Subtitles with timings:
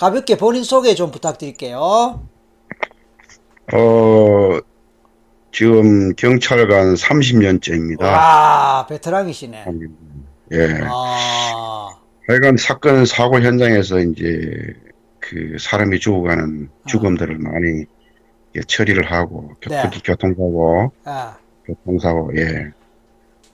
[0.00, 1.78] 가볍게 본인 소개 좀 부탁드릴게요.
[3.74, 4.58] 어,
[5.52, 8.00] 지금 경찰관 30년째입니다.
[8.04, 9.64] 와, 베테랑이시네.
[10.52, 10.80] 예.
[10.84, 11.90] 아,
[12.26, 14.74] 하여간 사건 사고 현장에서 이제
[15.18, 17.84] 그 사람이 죽어가는 죽음들을 많이
[18.56, 19.82] 예, 처리를 하고 교- 네.
[19.82, 21.36] 특히 교통사고, 아,
[21.66, 22.70] 교통사고, 예.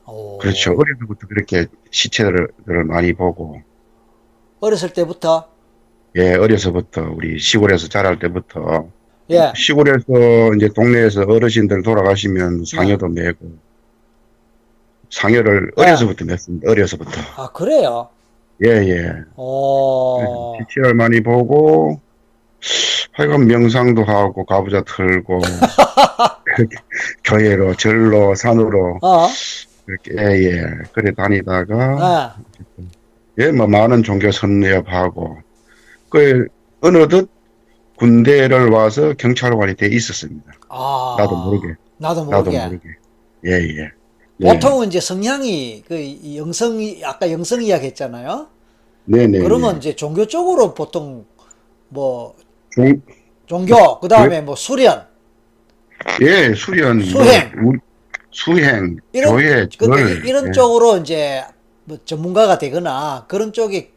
[0.07, 0.39] 오.
[0.39, 0.77] 그렇죠.
[0.79, 3.61] 어려서부터 그렇게 시체들을 많이 보고,
[4.61, 5.49] 어렸을 때부터,
[6.17, 8.89] 예, 어려서부터 우리 시골에서 자랄 때부터
[9.31, 13.53] 예, 시골에서 이제 동네에서 어르신들 돌아가시면 상여도 메고
[15.11, 15.83] 상여를 네.
[15.83, 16.69] 어려서부터 맸습니다.
[16.69, 17.21] 어려서부터.
[17.37, 18.09] 아, 그래요?
[18.65, 19.13] 예, 예.
[19.37, 22.01] 오, 시체를 많이 보고
[23.13, 25.41] 하여간 명상도 하고 가부좌 틀고
[27.25, 29.29] 교회로 절로 산으로 어,
[29.85, 30.67] 그렇게 예, 예.
[30.93, 32.37] 그래 다니다가 아,
[33.39, 35.39] 예, 뭐 많은 종교 선례업하고
[36.09, 36.47] 그
[36.81, 37.29] 어느덧
[37.99, 40.53] 군대를 와서 경찰관이 돼 있었습니다.
[40.69, 41.17] 아.
[41.19, 41.75] 나도 모르게.
[41.99, 42.65] 나도 나도 모르게.
[42.67, 42.89] 모르게.
[43.47, 43.91] 예, 예.
[44.41, 44.53] 예.
[44.53, 48.49] 보통은 이제 성향이, 그, 이 영성이, 아까 영성 이야기 했잖아요?
[49.07, 49.39] 네네.
[49.39, 51.25] 그러면 이제 종교 쪽으로 보통,
[51.89, 52.35] 뭐,
[52.71, 53.01] 종,
[53.47, 55.07] 종교, 그 다음에 뭐 수련,
[56.21, 57.53] 예, 수련, 수행.
[57.63, 57.77] 뭐, 우-
[58.31, 60.53] 수행, 이런- 교회, 절, 이런 예.
[60.53, 61.43] 쪽으로 이제
[61.85, 63.93] 뭐 전문가가 되거나 그런 쪽에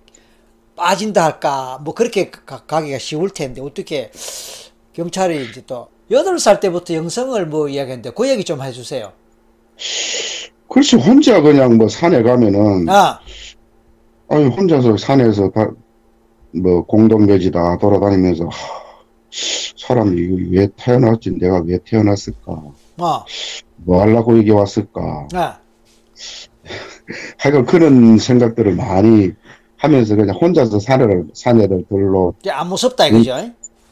[0.80, 4.12] 빠진다 할까 뭐 그렇게 가, 가기가 쉬울 텐데 어떻게
[4.94, 9.12] 경찰이 이제 또 여덟 살 때부터 영성을 뭐 이야기했는데 그 얘기 좀 해주세요.
[10.70, 13.20] 글쎄, 혼자 그냥 뭐 산에 가면은, 아,
[14.30, 15.72] 아니, 혼자서 산에서 다,
[16.52, 18.50] 뭐, 공동묘지다 돌아다니면서, 하,
[19.78, 21.32] 사람이 이거 왜 태어났지?
[21.40, 22.52] 내가 왜 태어났을까?
[22.98, 23.26] 어,
[23.78, 25.28] 뭐 하려고 여기 왔을까?
[25.34, 25.60] 아,
[27.40, 29.32] 하여간 그런 생각들을 많이
[29.80, 31.86] 하면서 그냥 혼자서 산을, 산에를
[32.42, 33.38] 이제 안 무섭다 이거죠.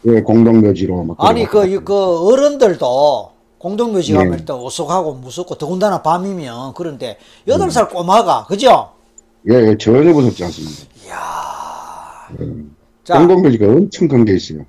[0.06, 1.18] 예, 공동묘지로 막.
[1.20, 1.84] 아니 그, 들어갔다.
[1.86, 4.18] 그 어른들도 공동묘지 네.
[4.20, 8.90] 가면 또 오석하고 무섭고 더군다나 밤이면 그런데 여덟 살 꼬마가 그죠?
[9.50, 10.84] 예, 예, 전혀 무섭지 않습니다.
[11.08, 11.16] 이야.
[12.42, 12.48] 예.
[13.06, 14.66] 자, 공동묘지가 엄청 큰 게 있어요.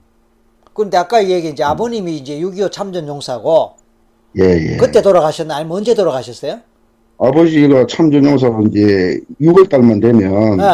[0.73, 3.73] 근데 아까 얘기 이제 아버님이 이제 6.25 참전 용사고
[4.39, 4.77] 예, 예.
[4.77, 6.61] 그때 돌아가셨나 아니면 언제 돌아가셨어요?
[7.19, 10.65] 아버지가 참전용사 이제 6월 달만 되면 네.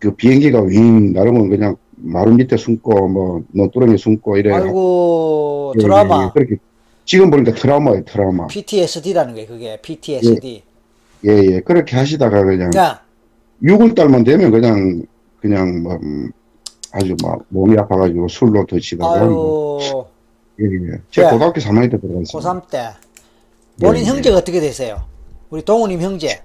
[0.00, 4.52] 그 비행기가 윙 날으면 그냥 마루 밑에 숨고 뭐 논두렁에 숨고 이래.
[4.54, 6.30] 아이고 예, 드라마 예, 예.
[6.32, 6.56] 그렇게
[7.04, 8.46] 지금 보니까 트라우마예요, 트라우마.
[8.46, 10.62] PTSD라는 게 그게 PTSD.
[11.26, 11.60] 예, 예.
[11.60, 13.02] 그렇게 하시다가 그냥 야,
[13.62, 15.02] 6월 달만 되면 그냥
[15.38, 16.30] 그냥 뭐 음,
[16.92, 20.04] 아주 막 몸이 아파가지고 술로 드시다가 뭐, 아유
[20.60, 21.00] 예, 예.
[21.10, 21.30] 제 네.
[21.30, 22.40] 고등학교 3학년 때 들어갔어요.
[22.40, 22.88] 고3 때
[23.78, 24.08] 본인 예, 예.
[24.08, 25.02] 형제가 어떻게 되세요?
[25.50, 26.40] 우리 동우님 형제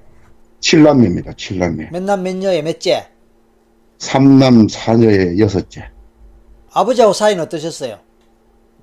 [0.59, 1.91] 7남매입니다, 7남매.
[1.91, 3.14] 몇 남몇 여에 몇째?
[4.05, 5.89] 3남 4녀의 여섯째.
[6.71, 7.97] 아버지하고 사이는 어떠셨어요?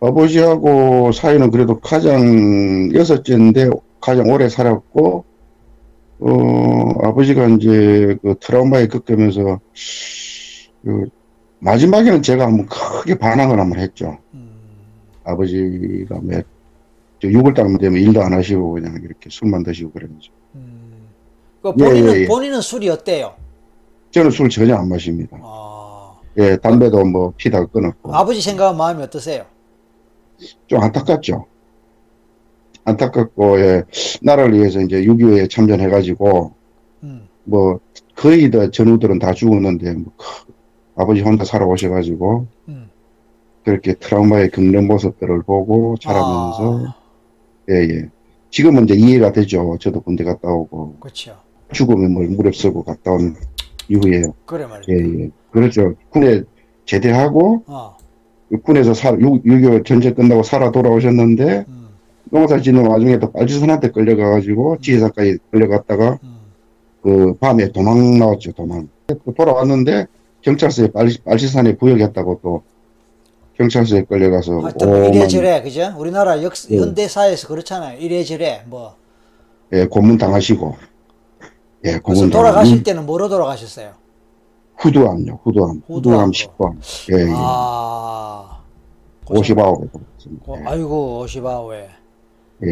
[0.00, 5.24] 아버지하고 사이는 그래도 가장 여섯째인데 가장 오래 살았고,
[6.20, 9.60] 어, 아버지가 이제 그 트라우마에 겪으면서,
[10.84, 11.08] 그,
[11.60, 14.18] 마지막에는 제가 한번 크게 반항을 한번 했죠.
[14.34, 14.50] 음,
[15.22, 16.44] 아버지가 몇,
[17.20, 20.28] 저 6월달만 되면 일도 안 하시고 그냥 이렇게 술만 드시고 그러면서.
[20.56, 21.06] 음.
[21.62, 22.26] 그 예, 본인은 예, 예.
[22.26, 23.34] 본인은 술이 어때요?
[24.12, 25.38] 저는 술 전혀 안 마십니다.
[25.42, 28.14] 아, 예, 담배도 뭐 피다가 끊었고.
[28.14, 29.44] 아버지 생각은 마음이 어떠세요?
[30.66, 31.46] 좀 안타깝죠.
[32.84, 33.84] 안타깝고, 예,
[34.22, 36.52] 나라를 위해서 이제 6.25에 참전해가지고,
[37.04, 37.78] 음, 뭐,
[38.16, 40.52] 거의 다 전우들은 다 죽었는데, 뭐, 크-
[40.96, 42.90] 아버지 혼자 살아오셔가지고, 음.
[43.64, 46.94] 그렇게 트라우마에 겪는 모습들을 보고 자라면서, 아,
[47.70, 48.08] 예, 예.
[48.50, 49.78] 지금은 이제 이해가 되죠.
[49.80, 51.36] 저도 군대 갔다 오고, 그렇죠.
[51.72, 53.34] 죽음에 뭘 무렵 쓰고 갔다 온
[53.88, 54.82] 이후에, 그래 말이야.
[54.88, 55.30] 예, 예.
[55.50, 55.94] 그렇죠.
[56.10, 56.42] 군에
[56.86, 57.96] 제대하고, 어,
[58.62, 61.82] 군에서 살, 6.25 전쟁 끝나고 살아 돌아오셨는데, 음,
[62.32, 66.36] 농사 짓는 와중에 또 빨치산한테 끌려가가지고 지혜사까지 끌려갔다가 음.
[67.02, 70.06] 그 밤에 도망 나왔죠 도망 또 돌아왔는데
[70.40, 72.62] 경찰서에 빨치, 빨치산에 부역했다고 또
[73.58, 75.94] 경찰서에 끌려가서 뭐 오만 이래저래 그죠?
[75.98, 76.78] 우리나라 역 예.
[76.78, 77.98] 현대사에서 그렇잖아요.
[78.00, 78.96] 이래저래 뭐
[79.74, 80.74] 예, 고문 당하시고
[81.84, 83.92] 예 그래서 돌아가실 당하고 때는 뭐로 돌아가셨어요?
[84.76, 86.30] 후두암요 후두암 후두암.
[86.30, 86.76] 후두암 10번
[87.12, 87.32] 예, 예.
[87.34, 88.60] 아,
[89.26, 89.90] 59에
[90.44, 91.88] 고, 아이고 59에.
[92.64, 92.68] 예,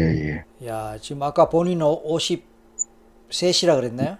[0.61, 0.67] 예.
[0.67, 4.17] 야 지금 아까 본인은 53이라 그랬나요?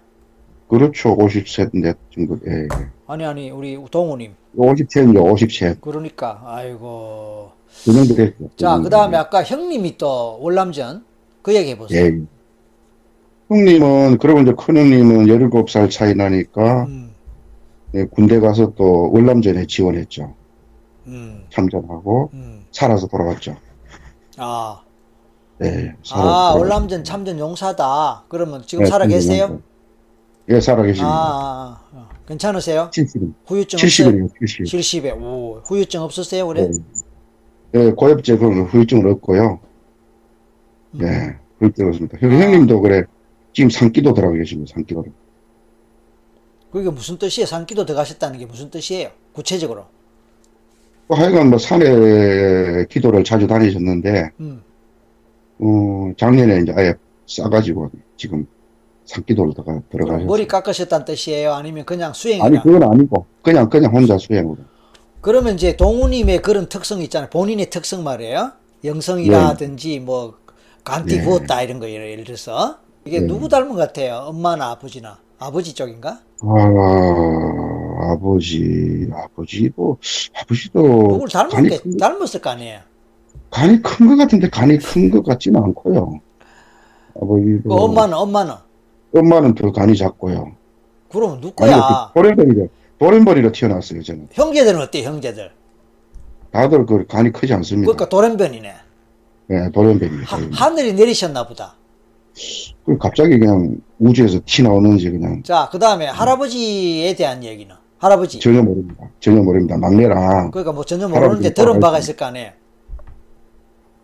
[0.68, 2.68] 그렇죠 50세인데 정도 예, 예.
[3.06, 7.50] 아니 아니 우리 동우님 50세는요 50세 그러니까 아이고
[7.84, 11.04] 그 정도 됐죠 자그그 다음에 아까 형님이 또 월남전
[11.42, 12.04] 그 얘기 해보세요.
[12.06, 12.20] 예.
[13.54, 13.58] 예.
[13.58, 17.12] 형님은, 그러고 이제 큰 형님은 17살 차이 나니까, 음,
[17.92, 20.34] 네, 군대 가서 또 월남전에 지원했죠.
[21.06, 22.64] 음, 참전하고 음.
[22.70, 23.56] 살아서 돌아왔죠.
[24.38, 24.80] 아,
[25.58, 26.54] 네, 아.
[26.56, 28.24] 월남전 참전 용사다.
[28.28, 29.60] 그러면 지금 네, 살아 계세요?
[30.48, 31.08] 예, 살아 아, 계십니다.
[31.08, 32.08] 아, 아, 아.
[32.26, 32.88] 괜찮으세요?
[32.92, 34.10] 70, 후유증 없어요?
[34.10, 34.64] 70이에요, 70.
[34.64, 35.22] 70에.
[35.22, 36.46] 오, 후유증 없으세요?
[36.46, 36.68] 그래?
[36.68, 36.78] 네.
[37.72, 39.60] 네, 고엽제 그런 후유증은 없고요.
[40.92, 42.18] 네, 후유증 없습니다.
[42.18, 42.36] 형, 음.
[42.36, 42.44] 아.
[42.44, 43.04] 형님도 그래.
[43.52, 45.04] 지금 산기도 들어가 계십니다, 산기도.
[46.70, 47.46] 그게 무슨 뜻이에요?
[47.46, 49.10] 산기도 들어가셨다는 게 무슨 뜻이에요?
[49.32, 49.86] 구체적으로.
[51.06, 54.62] 뭐 하여간 뭐 산에 기도를 자주 다니셨는데, 음.
[55.58, 56.94] 어, 작년에 이제 아예
[57.26, 58.46] 싸가지고 지금
[59.04, 60.26] 산기도를 들어가, 들어가셨어요.
[60.26, 61.52] 머리 깎으셨다는 뜻이에요?
[61.52, 62.46] 아니면 그냥 수행이나?
[62.46, 64.58] 아니, 그건 아니고, 그냥, 그냥 혼자 수행으로.
[65.20, 67.28] 그러면 이제 동우님의 그런 특성이 있잖아요.
[67.30, 68.52] 본인의 특성 말이에요.
[68.84, 70.38] 영성이라든지 뭐
[70.84, 71.24] 간띠 네.
[71.24, 73.26] 구웠다 이런 거 예를 들어서 이게 네.
[73.26, 74.24] 누구 닮은 것 같아요?
[74.28, 76.20] 엄마나 아버지나 아버지 쪽인가?
[76.40, 79.96] 아, 아버지, 아버지, 뭐,
[80.40, 82.80] 아버지도 누굴 닮은 간이 게 큰, 닮았을 거 아니에요?
[83.50, 86.20] 간이 큰 것 같은데 간이 큰 것 같지는 않고요.
[87.20, 88.54] 아버지도, 그 엄마는 엄마는
[89.14, 90.52] 엄마는 더 간이 작고요.
[91.10, 92.12] 그럼 누구야?
[92.14, 92.68] 도련벌이로,
[92.98, 94.28] 도련벌이로 태어났어요, 저는.
[94.32, 95.02] 형제들은 어때?
[95.02, 95.50] 형제들?
[96.52, 97.86] 다들 그 간이 크지 않습니다.
[97.86, 98.74] 그러니까 돌연변이네.
[99.48, 100.36] 네, 도련벌입니다.
[100.36, 101.74] 하, 하늘이 내리셨나 보다.
[102.84, 108.40] 그 갑자기 그냥 우주에서 티 나오는지 그냥 자, 그 다음에 할아버지에 대한 얘기는 할아버지.
[108.40, 109.08] 전혀 모릅니다.
[109.20, 109.76] 전혀 모릅니다.
[109.76, 112.50] 막내랑 그러니까 뭐 전혀 모르는데 들은 바가 있을 거 아니에요.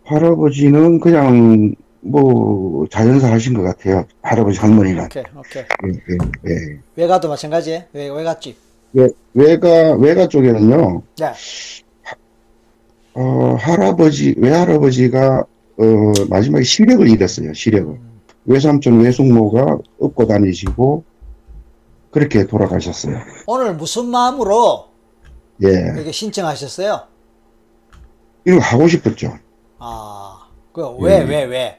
[0.05, 4.05] 할아버지는 그냥 뭐 자연사 하신 것 같아요.
[4.23, 5.05] 할아버지 할머니는.
[5.05, 5.63] 오케이, 오케이.
[5.85, 6.79] 예, 예, 예.
[6.97, 7.83] 외가도 마찬가지예요.
[7.93, 8.57] 외, 외갓집.
[8.93, 11.33] 외, 외가, 외가 쪽에는요, 네.
[13.15, 15.45] 어, 할아버지, 외할아버지가,
[15.79, 18.08] 어, 마지막에 시력을 잃었어요, 시력을.
[18.59, 21.05] 외삼촌, 외숙모가 업고 다니시고,
[22.11, 23.19] 그렇게 돌아가셨어요.
[23.47, 24.87] 오늘 무슨 마음으로
[25.62, 25.69] 예.
[25.69, 27.03] 이렇게 신청하셨어요?
[28.47, 29.35] 이거 하고 싶었죠.
[29.79, 31.25] 아, 그 왜, 예.
[31.25, 31.79] 왜, 왜?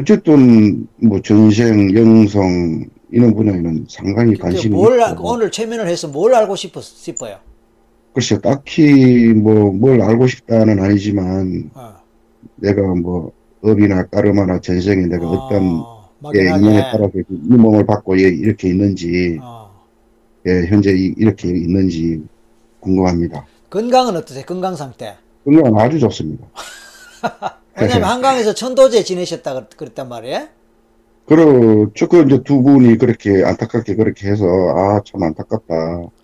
[0.00, 6.32] 어쨌든, 뭐, 전생, 영성, 이런 분야에는 상당히 관심이 뭘 알- 있고, 오늘 최면을 해서 뭘
[6.34, 7.38] 알고 싶었, 싶어요?
[8.14, 11.94] 글쎄, 딱히 뭐, 뭘 알고 싶다는 아니지만, 어.
[12.56, 13.32] 내가 뭐,
[13.62, 16.60] 업이나 까르마나 전생에 내가 어떤 어, 예, 막연하게.
[16.60, 17.24] 인연에 따라서 이
[17.56, 19.70] 몸을 받고 예, 이렇게 있는지, 어.
[20.46, 22.22] 예, 현재 이- 이렇게 있는지
[22.80, 23.46] 궁금합니다.
[23.70, 24.44] 건강은 어떠세요?
[24.44, 25.16] 건강 상태?
[25.44, 26.44] 건강은 아주 좋습니다.
[27.80, 30.48] 왜냐면 한강에서 천도제 지내셨다 그랬- 그랬단 말이에요?
[31.24, 32.08] 그렇죠.
[32.08, 34.44] 그 이제 두 분이 그렇게 안타깝게 그렇게 해서,
[34.76, 35.74] 아, 참 안타깝다.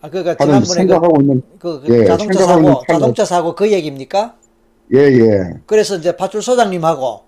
[0.01, 3.71] 아, 그러니까 지난번에 그, 생각하고 있는, 그, 그 예, 자동차 있는 사고, 자동차 사고 그
[3.73, 4.35] 얘기입니까?
[4.95, 5.41] 예, 예.
[5.67, 7.28] 그래서 이제 파출 소장님하고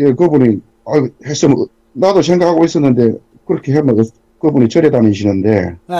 [0.00, 0.92] 예, 그분이, 아,
[1.26, 4.04] 했으면, 나도 생각하고 있었는데, 그렇게 하면, 어-
[4.40, 5.94] 그분이 절에 다니시는데, 예.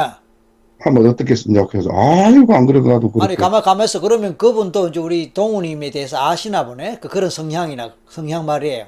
[0.78, 1.66] 하면 어떻겠습니까?
[1.66, 3.26] 그래서, 아이고, 안 그래도 나도 그렇게.
[3.26, 8.46] 아니 가만 가만있어 그러면 그분도 이제 우리 동우님에 대해서 아시나 보네 그 그런 성향이나 성향
[8.46, 8.86] 말이에요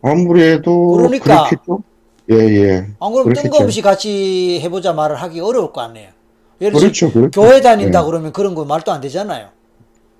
[0.00, 1.44] 아무래도, 그러니까.
[1.50, 1.82] 그렇겠죠?
[2.30, 2.86] 예, 예.
[3.00, 3.34] 안 그러면.
[3.34, 6.08] 뜬금없이 같이 해보자 말을 하기 어려울 거 아니에요
[6.62, 7.38] 예를 그렇죠, 그렇죠.
[7.38, 8.04] 교회 다닌다 예.
[8.06, 9.48] 그러면 그런 거 말도 안 되잖아요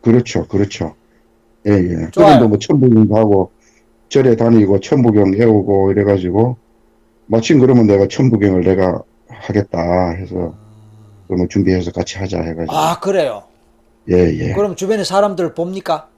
[0.03, 0.95] 그렇죠, 그렇죠.
[1.67, 2.11] 예, 예.
[2.11, 2.35] 좋아요.
[2.35, 3.51] 그분도 뭐 천부경도 하고,
[4.09, 6.57] 절에 다니고, 천부경 애우고, 이래가지고,
[7.27, 10.55] 마침 그러면 내가 천부경을 내가 하겠다 해서,
[11.27, 13.43] 그러면 준비해서 같이 하자 해가지고, 아 그래요
[14.11, 14.53] 예, 예.
[14.55, 16.09] 그럼 주변에 사람들 봅니까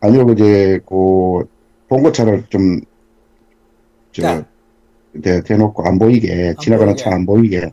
[0.00, 1.48] 아니요, 이제, 그,
[1.88, 2.80] 봉고차를 좀,
[4.12, 4.44] 저, 네.
[5.22, 7.02] 대, 대놓고 안 보이게, 지나가는 보이게.
[7.02, 7.70] 차안 보이게,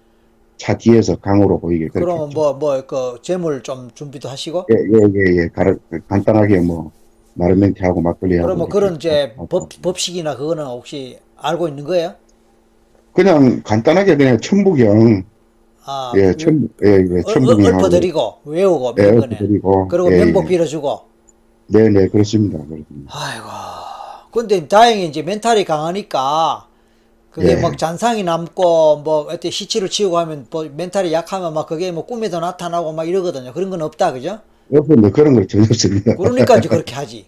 [0.58, 1.90] 차 뒤에서 강으로 보이게.
[1.92, 5.48] 그러면 뭐뭐 그 재물 좀 준비도 하시고 예, 예, 예, 예.
[5.50, 5.78] 가르-
[6.08, 6.92] 간단하게 뭐,
[7.36, 8.46] 마른멸치하고 막걸리하고.
[8.48, 9.48] 그러면 이렇게 그런 이제 하고.
[9.48, 12.16] 법, 법식이나 그거는 혹시 알고 있는 거예요
[13.14, 15.24] 그냥 간단하게 그냥 천부경,
[15.86, 17.78] 아 예, 천, 예, 예, 천부경하고.
[17.78, 19.88] 읊어드리고 외우고 예, 읊어드리고.
[19.88, 20.50] 그리고 예, 명복 예.
[20.50, 21.02] 빌어주고
[21.68, 22.58] 네, 네, 그렇습니다.
[22.58, 23.12] 그렇습니다.
[23.12, 23.46] 아이고.
[24.32, 26.68] 근데 다행히 이제 mental이 강하니까
[27.32, 27.56] 그게 예.
[27.56, 32.40] 막 잔상이 남고 뭐 어때 시체를 치우고 하면 뭐 mental이 약하면 막 그게 뭐 꿈에도
[32.40, 33.54] 나타나고 막 이러거든요.
[33.54, 34.40] 그런 건 없다 그죠?
[34.74, 35.10] 없습니다.
[35.12, 36.16] 그런 거 전혀 없습니다.
[36.16, 37.26] 그러니까 이제 그렇게 하지.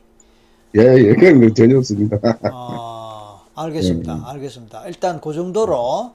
[0.75, 2.17] 예, 예, 그런 거 전혀 없습니다.
[2.51, 4.15] 아, 알겠습니다.
[4.15, 4.25] 음.
[4.25, 4.87] 알겠습니다.
[4.87, 6.13] 일단 그 정도로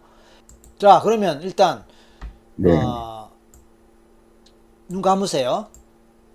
[0.78, 1.84] 자 그러면 일단
[2.56, 3.28] 네, 어,
[4.88, 5.66] 눈 감으세요.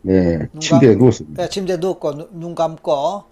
[0.01, 1.44] 네, 누가- 침대에 누웠습니다.
[1.44, 3.24] 네, 침대 누웠고 눈, 눈 감고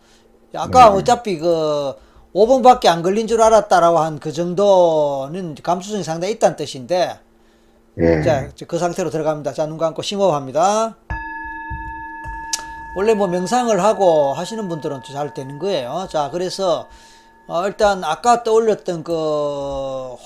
[0.55, 0.95] 아까 네.
[0.97, 1.93] 어차피 그
[2.33, 7.19] 5분밖에 안 걸린 줄 알았다라고 한 그 정도는 감수성이 상당히 있다는 뜻인데
[7.97, 9.53] 예, 자, 그 상태로 들어갑니다.
[9.53, 10.97] 자, 눈 감고 심호흡합니다.
[12.96, 16.08] 원래 뭐 명상을 하고 하시는 분들은 잘 되는 거예요.
[16.10, 16.88] 자, 그래서
[17.48, 19.14] 어, 일단 아까 떠올렸던 그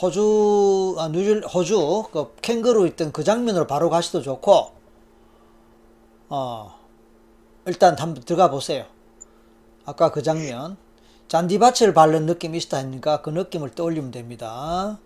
[0.02, 4.72] 호주 아 뉴질 호주 그 캥거루 있던 그 장면으로 바로 가시도 좋고
[6.30, 6.76] 어
[7.66, 8.86] 일단 한번 들어가 보세요.
[9.86, 10.78] 아까 그 장면
[11.28, 14.98] 잔디밭을 밟는 느낌이 있다 하니까 그 느낌을 떠올리면 됩니다.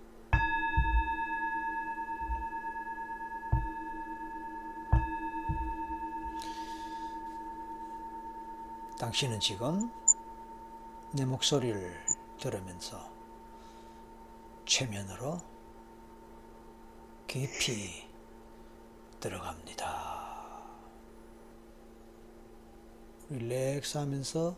[9.00, 9.92] 당신은 지금
[11.14, 12.06] 내 목소리를
[12.40, 13.12] 들으면서
[14.66, 15.40] 최면으로
[17.28, 18.08] 깊이
[19.20, 20.24] 들어갑니다.
[23.30, 24.56] 릴렉스 하면서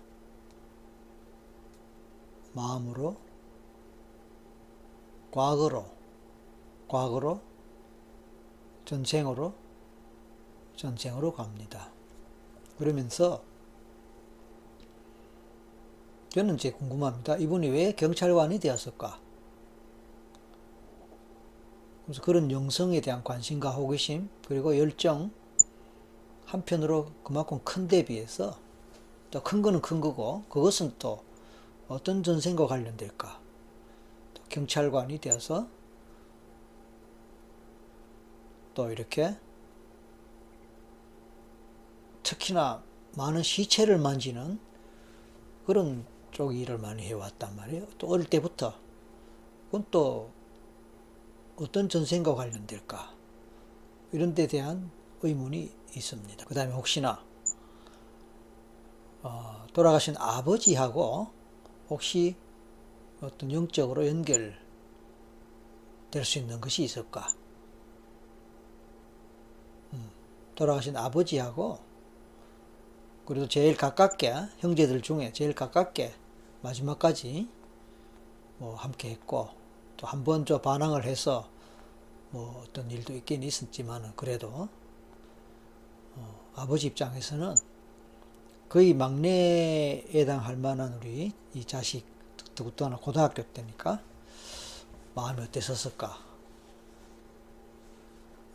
[2.54, 3.16] 마음으로
[5.32, 5.86] 과거로
[6.88, 7.42] 과거로
[8.86, 9.54] 전생으로
[10.76, 11.90] 전생으로 갑니다.
[12.78, 13.44] 그러면서
[16.36, 17.38] 저는 이제 궁금합니다.
[17.38, 19.22] 이분이 왜 경찰관이 되었을까?
[22.04, 25.32] 그래서 그런 영성에 대한 관심과 호기심 그리고 열정
[26.46, 28.60] 한편으로 그만큼 큰 데 비해서
[29.32, 31.24] 또 큰 거는 큰 거고 그것은 또
[31.88, 33.40] 어떤 전생과 관련될까?
[34.34, 35.70] 또 경찰관이 되어서
[38.74, 39.38] 또 이렇게
[42.24, 42.84] 특히나
[43.16, 44.60] 많은 시체를 만지는
[45.66, 47.88] 그런 쪽 일을 많이 해왔단 말이에요.
[47.98, 48.78] 또 어릴 때부터.
[49.68, 50.32] 그건 또
[51.56, 53.16] 어떤 전생과 관련될까?
[54.12, 56.46] 이런 데 대한 의문이 있습니다.
[56.46, 57.24] 그 다음에 혹시나
[59.24, 61.30] 어, 돌아가신 아버지하고
[61.90, 62.36] 혹시
[63.22, 64.56] 어떤 영적으로 연결될
[66.26, 67.30] 수 있는 것이 있을까?
[69.94, 70.12] 음,
[70.56, 71.80] 돌아가신 아버지하고
[73.26, 76.25] 그래도 제일 가깝게 형제들 중에 제일 가깝게
[76.66, 77.48] 마지막까지
[78.58, 79.50] 뭐 함께 했고
[79.98, 81.50] 또 한 번 저 반항을 해서
[82.32, 84.68] 뭐 어떤 일도 있긴 있었지만 그래도
[86.16, 87.56] 어, 아버지 입장에서는
[88.70, 92.06] 거의 막내에 해당할 만한 우리 이 자식
[92.56, 94.02] 더군다나 고등학교 때니까
[95.16, 96.18] 마음이 어땠었을까?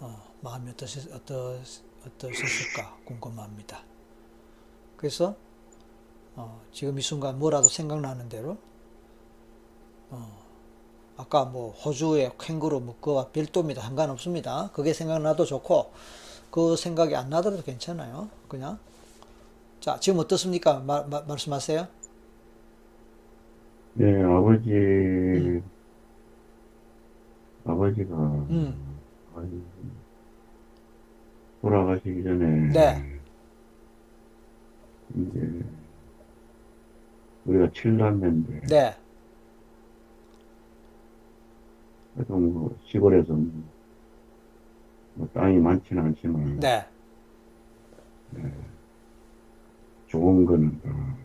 [0.01, 1.59] 어, 마음이 어떠셨, 어떠,
[2.07, 3.83] 어떠셨을까 궁금합니다.
[4.97, 5.37] 그래서
[6.41, 8.57] 어, 지금 이 순간 뭐라도 생각나는 대로
[10.09, 10.27] 어,
[11.19, 13.83] 아까 뭐 호주의 캥거루 뭐 그와 별도입니다.
[13.83, 14.71] 상관없습니다.
[14.73, 15.93] 그게 생각나도 좋고
[16.51, 18.31] 그 생각이 안 나더라도 괜찮아요.
[18.49, 18.79] 그냥
[19.81, 20.81] 자 지금 어떻습니까?
[20.81, 21.87] 마, 마, 말씀하세요.
[23.95, 25.63] 네, 아버지, 음.
[27.65, 28.97] 아버지가, 음.
[31.61, 33.21] 돌아가시기 전에, 네.
[35.17, 35.65] 이제,
[37.45, 38.97] 우리가 칠남매인데, 네.
[42.15, 43.65] 그래도 뭐, 시골에서 뭐,
[45.15, 46.87] 뭐 땅이 많지는 않지만, 네.
[50.09, 51.17] 좋은 거는 다,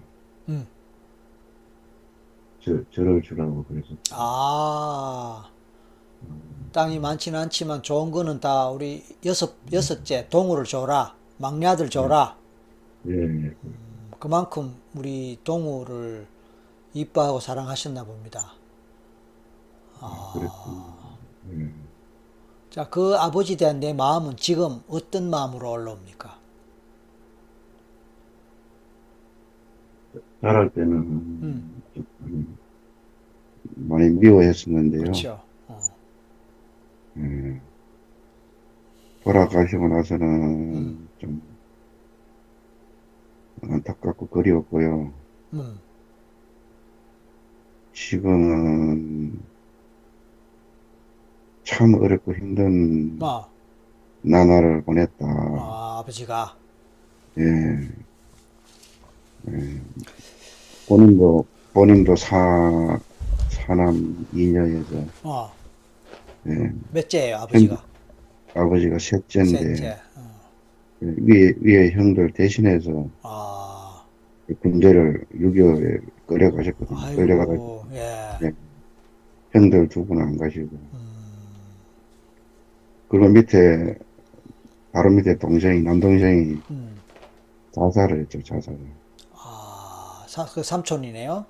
[0.50, 0.68] 음.
[2.60, 5.50] 저, 저를 주라고 그래서, 아
[6.72, 11.16] 땅이 많지는 않지만 좋은 거는 다 우리 여섯 여섯째 동우를 줘라.
[11.38, 12.38] 막내 아들 줘라.
[13.08, 13.54] 예, 예,
[14.26, 16.26] 그만큼 우리 동우를
[16.96, 18.54] 이뻐하고 사랑하셨나 봅니다.
[20.00, 20.96] 아, 그랬습니다.
[21.52, 21.72] 예.
[22.72, 26.40] 자, 그 아버지에 대한 내 마음은 지금 어떤 마음으로 올라옵니까?
[30.42, 31.84] 자랄 때는, 음.
[31.94, 32.58] 좀
[33.76, 35.02] 많이 미워했었는데요.
[35.02, 35.40] 그렇죠.
[35.68, 35.80] 어,
[37.18, 37.62] 예.
[39.24, 40.28] 돌아가시고 나서는
[40.74, 41.10] 음.
[41.20, 41.55] 좀
[43.70, 45.12] 안타깝고 그리웠고요.
[45.54, 45.80] 음,
[47.94, 49.40] 지금은
[51.64, 53.48] 참 어렵고 힘든 아,
[54.22, 55.26] 나날을 보냈다.
[55.26, 56.56] 아, 아버지가
[57.38, 57.44] 예.
[59.50, 59.82] 예.
[60.88, 63.00] 본인도, 본인도 사,
[63.50, 65.52] 사남 이녀여서, 어,
[66.48, 66.72] 예.
[66.92, 67.84] 몇째예요, 아버지가?
[68.54, 69.98] 아버지가 셋째인데, 셋째.
[71.18, 74.04] 위에, 위에 형들 대신해서 아,
[74.62, 77.16] 군대를 6.25에 끌려가셨거든요.
[77.16, 78.38] 끌려가가지고, 아이고, 예.
[78.42, 78.52] 네.
[79.52, 81.00] 형들 두 분은 안 가시고, 음,
[83.08, 83.96] 그리고 밑에,
[84.92, 86.96] 바로 밑에 동생이, 남동생이 음.
[87.72, 88.80] 자살을 했죠, 자살을.
[89.34, 91.46] 아, 사, 그 삼촌이네요.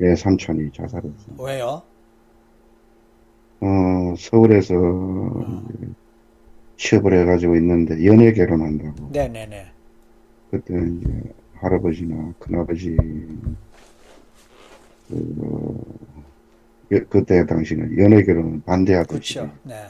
[0.00, 1.36] 예, 삼촌이 자살했어요.
[1.38, 1.82] 왜요?
[3.60, 4.74] 어, 서울에서
[5.74, 5.86] 이제
[6.82, 9.10] 취업을 해가지고 있는데 연애 결혼한다고.
[9.12, 9.66] 네네네.
[10.50, 12.96] 그때 이제 할아버지나 큰아버지
[15.08, 19.54] 그, 그때 당시는 연애 결혼은 반대하듯이 그렇죠.
[19.62, 19.86] 네.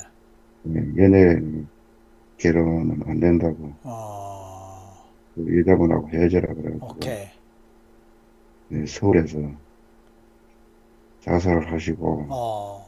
[0.68, 1.40] 예, 연애
[2.36, 7.26] 결혼은 안 된다고 어, 그 여자분하고 헤어져라 그래가지고 오케이.
[8.72, 9.38] 예, 서울에서
[11.20, 12.86] 자살을 하시고 어,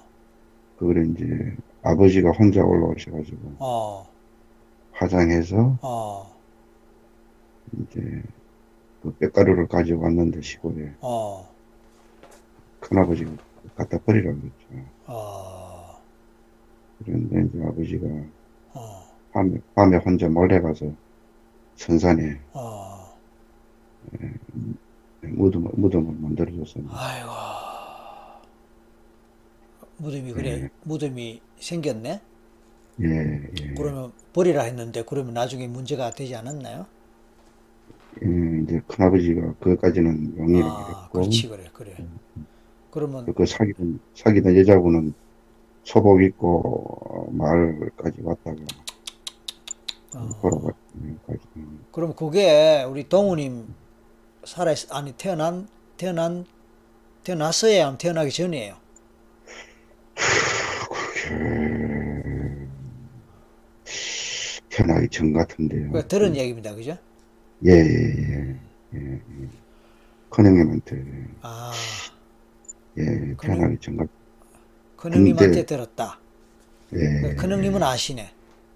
[0.78, 4.08] 그걸 이제 아버지가 혼자 올라오셔가지고 어,
[4.92, 6.34] 화장해서 어,
[7.72, 8.22] 이제
[9.02, 11.46] 그 뼈가루를 가지고 왔는데 시골에 어,
[12.80, 13.30] 큰아버지가
[13.76, 14.88] 갖다 버리라고 그랬죠.
[15.06, 16.00] 어,
[17.04, 18.06] 그런데 이제 아버지가
[18.72, 20.86] 어, 밤에, 밤에 혼자 몰래 가서
[21.76, 23.14] 선산에 어.
[25.22, 26.94] 무덤, 무덤을 만들어줬습니다.
[26.96, 27.53] 아이고.
[29.98, 30.68] 무덤이 그래, 네.
[30.84, 32.20] 무덤이 생겼네?
[33.00, 33.74] 예, 예.
[33.76, 36.86] 그러면 버리라 했는데, 그러면 나중에 문제가 되지 않았나요?
[38.22, 41.96] 예, 이제 큰아버지가 그것까지는 용의를 아, 했고, 그렇지, 그래, 그래.
[42.90, 45.14] 그러면, 그 사귀던, 사귀던 여자분은
[45.84, 46.62] 소복 입고
[47.04, 48.56] 어, 마을까지 왔다가
[50.14, 50.76] 어, 돌아갔,
[51.92, 53.74] 그럼 그게 우리 동우님
[54.44, 56.44] 살아있, 아니, 태어난, 태어난,
[57.24, 58.83] 태어났어야 태어나기 전이에요.
[64.68, 65.92] 태어나기 전 같은데요.
[65.92, 66.74] 그 들은 얘기입니다.
[66.74, 66.96] 그죠?
[67.64, 68.56] 예, 예, 예.
[68.94, 69.20] 예, 예.
[70.30, 71.04] 큰형님한테,
[71.42, 71.72] 아,
[72.98, 74.08] 예, 태어나기 전 같,
[74.96, 76.18] 큰형님한테 근데- 들었다.
[76.94, 77.34] 예.
[77.34, 78.30] 큰형님은 아시네.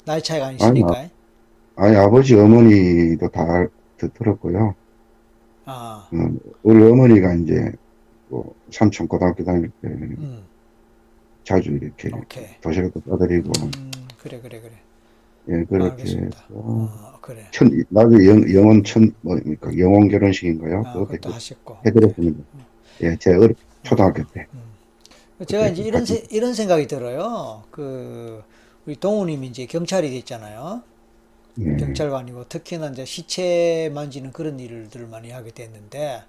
[0.04, 1.08] 나이 차이가 아니시니까.
[1.76, 3.66] 아니, 아버지, 어머니도 다
[3.98, 4.74] 들었고요.
[5.64, 7.72] 아, 음, 우리 어머니가 이제,
[8.28, 10.44] 뭐, 삼촌 고등학교 다닐 때 음,
[11.48, 12.10] 자주 이렇게.
[12.60, 14.72] 도시락도 싸드리고, 음, 그래, 그래, 그래.
[15.48, 16.02] 예, 그렇게.
[16.02, 17.46] 해서, 어, 그래.
[17.52, 19.78] 천, 나중에 영, 영원 천, 뭐입니까?
[19.78, 20.82] 영원 결혼식인가요?
[20.84, 21.78] 아, 그것도 하셨고.
[21.86, 22.38] 해드렸습니다.
[23.02, 24.46] 예, 제 어릴, 초등학교 때.
[25.46, 27.62] 제가 이제 이런, 세- 이런 생각이 들어요.
[27.70, 28.42] 그,
[28.86, 30.82] 우리 동우님이 이제 경찰이 됐잖아요.
[31.60, 36.22] 예, 경찰관이고, 특히나 이제 시체 만지는 그런 일들을 많이 하게 됐는데,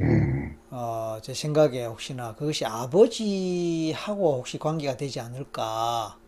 [0.00, 6.18] 예, 어, 제 생각에 혹시나 그것이 아버지하고 혹시 관계가 되지 않을까.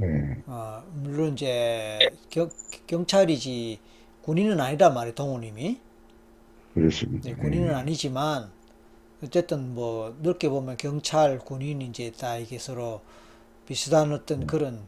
[0.00, 2.48] 예, 어, 물론 이제 경,
[2.86, 3.80] 경찰이지
[4.22, 5.80] 군인은 아니란 말이에요, 동우님이.
[6.74, 7.30] 그렇습니다.
[7.30, 8.50] 네, 군인은 아니지만
[9.22, 13.02] 어쨌든 뭐 넓게 보면 경찰, 군인 이제 다 이게 서로
[13.66, 14.86] 비슷한 어떤 그런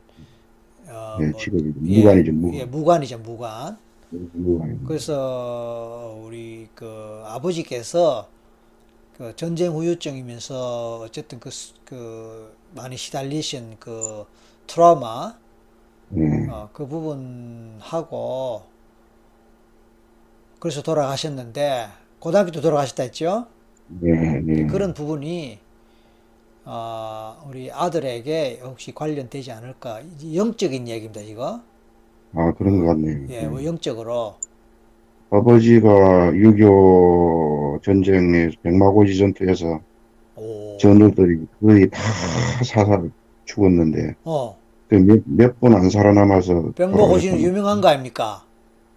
[0.89, 2.63] 어, 예, 뭐, 직업이 예, 무관이죠, 무관.
[2.63, 3.79] 예, 무관이죠, 무관.
[4.87, 8.29] 그래서 우리 그 아버지께서
[9.17, 14.27] 그 전쟁 후유증이면서 어쨌든 그, 수- 그 많이 시달리신 그
[14.67, 15.39] 트라우마
[16.17, 18.65] 예, 어, 그 부분하고
[20.59, 23.47] 그래서 돌아가셨는데 고등학교 때 돌아가셨다 했죠?
[24.03, 24.67] 예, 예.
[24.67, 25.59] 그런 부분이
[26.65, 30.03] 어, 우리 아들에게 혹시 관련되지 않을까?
[30.35, 31.63] 영적인 얘기입니다, 이거.
[32.37, 33.19] 아, 그런 것 같네요.
[33.31, 34.35] 예, 뭐 영적으로.
[35.31, 39.81] 아버지가 6.25 전쟁에 백마고지 전투에서
[40.37, 40.77] 오.
[40.79, 42.01] 전우들이 거의 다
[42.65, 43.11] 사살
[43.45, 44.57] 죽었는데 어,
[44.89, 48.45] 그몇분 안 살아남아서 돌아가셨던- 유명한 거 아닙니까?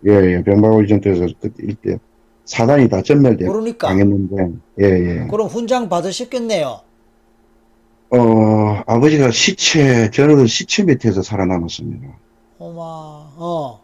[0.08, 1.98] 예, 예, 백마고지 전투에서 그 일대
[2.46, 3.88] 사단이 다 전멸돼 그러니까.
[3.88, 5.28] 당했는데 예, 예.
[5.30, 6.82] 그럼 훈장 받으셨겠네요.
[8.10, 12.08] 어, 아버지가 시체 전우들 시체 밑에서 살아남았습니다.
[12.60, 13.82] 어마, 어,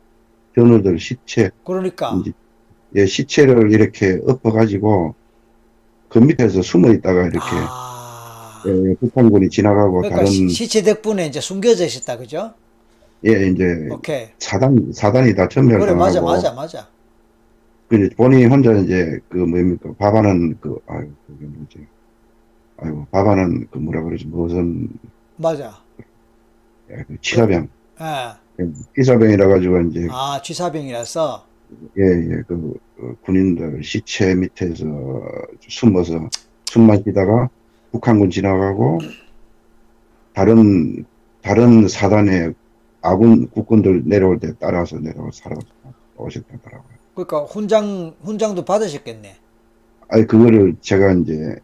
[0.55, 2.19] 전우들 시체 그러니까.
[2.21, 2.31] 이제
[2.95, 5.15] 예, 시체를 이렇게 엎어가지고
[6.09, 11.39] 그 밑에서 숨어 있다가 이렇게 아, 예, 북한군이 지나가고 그러니까 다른 시- 시체 덕분에 이제
[11.41, 12.53] 숨겨져 있었다, 그죠?
[13.25, 14.27] 예 이제 오케이.
[14.39, 16.87] 사단 사단이 다 그래, 전멸당하고 맞아, 맞아, 맞아.
[17.89, 21.87] 그 본인이 혼자 이제 그 뭡니까 밥하는 그 아유 그게 뭐지
[22.77, 24.89] 아이고 밥하는 그 뭐라 그러지 무슨
[25.37, 25.81] 맞아.
[26.91, 27.67] 예, 그 치사병
[28.01, 28.03] 예.
[28.03, 28.33] 예,
[28.95, 31.45] 치사병이라 가지고 이제 아, 취사병이라서.
[31.97, 34.85] 예예 그 어, 군인들 시체 밑에서
[35.67, 36.29] 숨어서
[36.65, 37.49] 숨만 쉬다가
[37.91, 38.99] 북한군 지나가고
[40.33, 41.05] 다른
[41.41, 42.53] 다른 사단의
[43.01, 45.55] 아군 국군들 내려올 때 따라서 내려와 살아
[46.15, 46.93] 오셨다더라고요.
[47.15, 49.35] 그러니까 훈장, 훈장도 받으셨겠네.
[50.07, 51.55] 아니 그거를 제가 이제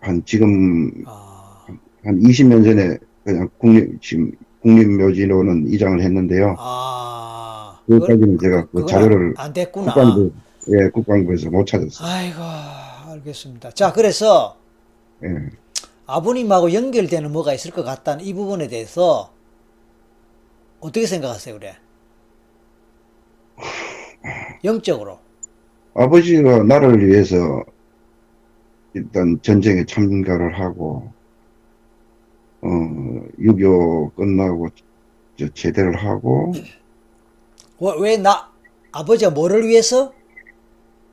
[0.00, 1.66] 한 지금 아,
[2.04, 4.32] 한 20년 전에 그냥 국립 지금
[4.66, 6.56] 국립묘지로는 이장을 했는데요.
[6.58, 7.78] 아.
[7.86, 9.94] 그것까지는 제가 그 자료를 안, 안 됐구나.
[9.94, 10.32] 국방부
[10.68, 12.08] 예 국방부에서 못 찾았어요.
[12.08, 12.42] 아이고,
[13.12, 13.70] 알겠습니다.
[13.70, 14.56] 자, 그래서
[15.22, 15.28] 예.
[16.06, 19.30] 아버님하고 연결되는 뭐가 있을 것 같다는 이 부분에 대해서
[20.80, 21.76] 어떻게 생각하세요, 그래?
[24.64, 25.20] 영적으로.
[25.94, 27.62] 아버지가 나를 위해서
[28.94, 31.12] 일단 전쟁에 참가를 하고,
[32.66, 34.68] 어, 6.25 끝나고
[35.38, 36.52] 저 제대를 하고,
[38.00, 38.50] 왜 나
[38.92, 40.12] 아버지가 뭐를 위해서?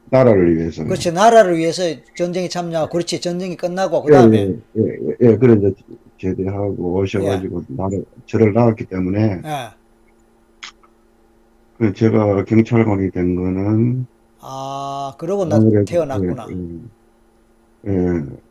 [0.10, 0.84] 나라를 위해서.
[0.84, 1.84] 그렇지 나라를 위해서
[2.16, 5.74] 전쟁에 참여하고 그렇지 전쟁이 끝나고 그 예, 다음에 예, 예, 예, 예, 그래 이제
[6.20, 7.90] 제대하고 오셔가지고 나라
[8.28, 9.70] 절을 나왔기 때문에 예.
[11.80, 14.06] 그 제가 경찰관이 된 거는
[14.40, 16.46] 아 그러고 나 태어났구나.
[16.52, 16.58] 예, 예,
[17.86, 17.92] 예,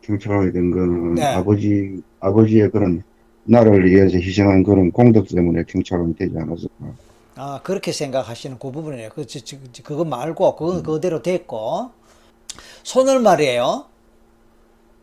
[0.01, 1.23] 경찰관이 된 거는 네.
[1.23, 3.03] 아버지 아버지의 그런
[3.45, 6.93] 나라를 위해서 희생한 그런 공덕 때문에 경찰관이 되지 않았을까.
[7.35, 9.09] 아 그렇게 생각하시는 그 부분이에요.
[9.13, 11.91] 그 저, 저, 저, 그거 말고 그건 그대로 됐고
[12.83, 13.85] 손을 말이에요.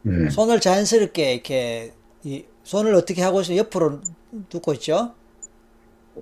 [0.07, 3.59] 예, 손을 자연스럽게 이렇게 이 손을 어떻게 하고 있어요?
[3.59, 4.01] 옆으로
[4.49, 5.13] 두고 있죠.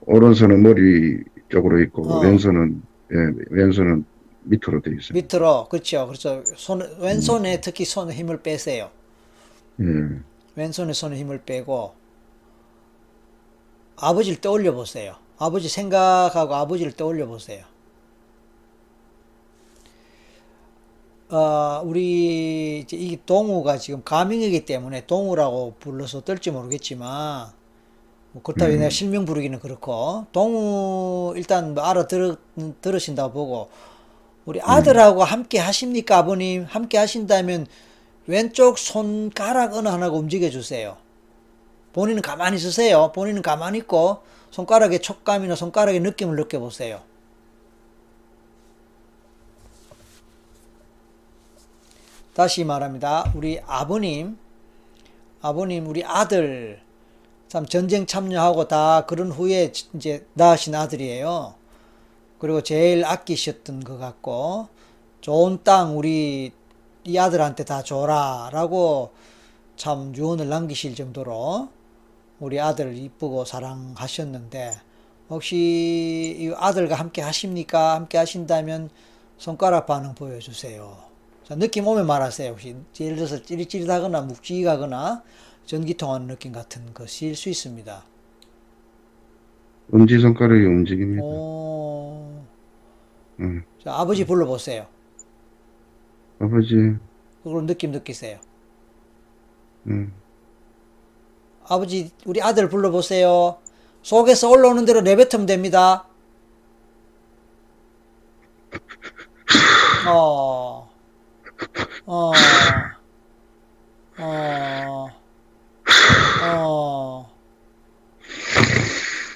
[0.06, 2.20] 오른손은 머리 쪽으로 있고 어.
[2.20, 3.16] 왼손은 예,
[3.50, 4.04] 왼손은
[4.48, 5.12] 밑으로 돼 있어요.
[5.12, 6.06] 밑으로 그렇죠.
[6.06, 8.90] 그래서 손 왼손에 특히 손에 힘을 빼세요.
[9.80, 9.84] 예,
[10.56, 11.94] 왼손에 손에 힘을 빼고
[13.96, 15.16] 아버지를 떠올려 보세요.
[15.38, 17.64] 아버지 생각하고 아버지를 떠올려 보세요.
[21.30, 27.50] 어, 우리 이제 이 동우가 지금 가명이기 때문에 동우라고 불러서 뜰지 모르겠지만
[28.32, 32.36] 뭐 그렇다고 내가 실명 부르기는 그렇고 동우 일단 뭐 알아들으
[32.80, 33.68] 들으신다고 보고
[34.48, 37.66] 우리 아들하고 함께 하십니까 아버님 함께 하신다면
[38.26, 40.96] 왼쪽 손가락 어느 하나가 움직여 주세요.
[41.92, 43.12] 본인은 가만히 있으세요.
[43.14, 47.02] 본인은 가만히 있고 손가락의 촉감이나 손가락의 느낌을 느껴보세요.
[52.32, 53.30] 다시 말합니다.
[53.34, 54.38] 우리 아버님,
[55.42, 56.80] 아버님, 우리 아들,
[57.48, 61.57] 참 전쟁 참여하고 다 그런 후에 이제 낳으신 아들이에요.
[62.38, 64.68] 그리고 제일 아끼셨던 것 같고,
[65.20, 66.52] 좋은 땅 우리
[67.04, 68.50] 이 아들한테 다 줘라.
[68.52, 69.10] 라고
[69.76, 71.68] 참 유언을 남기실 정도로
[72.40, 74.76] 우리 아들 이쁘고 사랑하셨는데,
[75.30, 77.94] 혹시 이 아들과 함께 하십니까?
[77.94, 78.90] 함께 하신다면
[79.36, 80.96] 손가락 반응 보여주세요.
[81.44, 82.50] 자, 느낌 오면 말하세요.
[82.50, 85.22] 혹시 예를 들어서 찌릿찌릿하거나 묵직하거나
[85.66, 88.04] 전기 통하는 느낌 같은 것일 수 있습니다.
[89.92, 91.22] 엄지 손가락이 움직입니다.
[91.22, 92.44] 오,
[93.40, 93.62] 음.
[93.82, 94.86] 자, 아버지 불러보세요.
[96.38, 96.96] 아버지,
[97.42, 98.38] 그걸 느낌 느끼세요.
[99.86, 100.12] 음.
[101.66, 103.58] 아버지, 우리 아들 불러보세요.
[104.02, 106.06] 속에서 올라오는 대로 내뱉으면 됩니다.
[110.06, 110.90] 어,
[112.06, 112.32] 어,
[114.18, 115.17] 어, 어.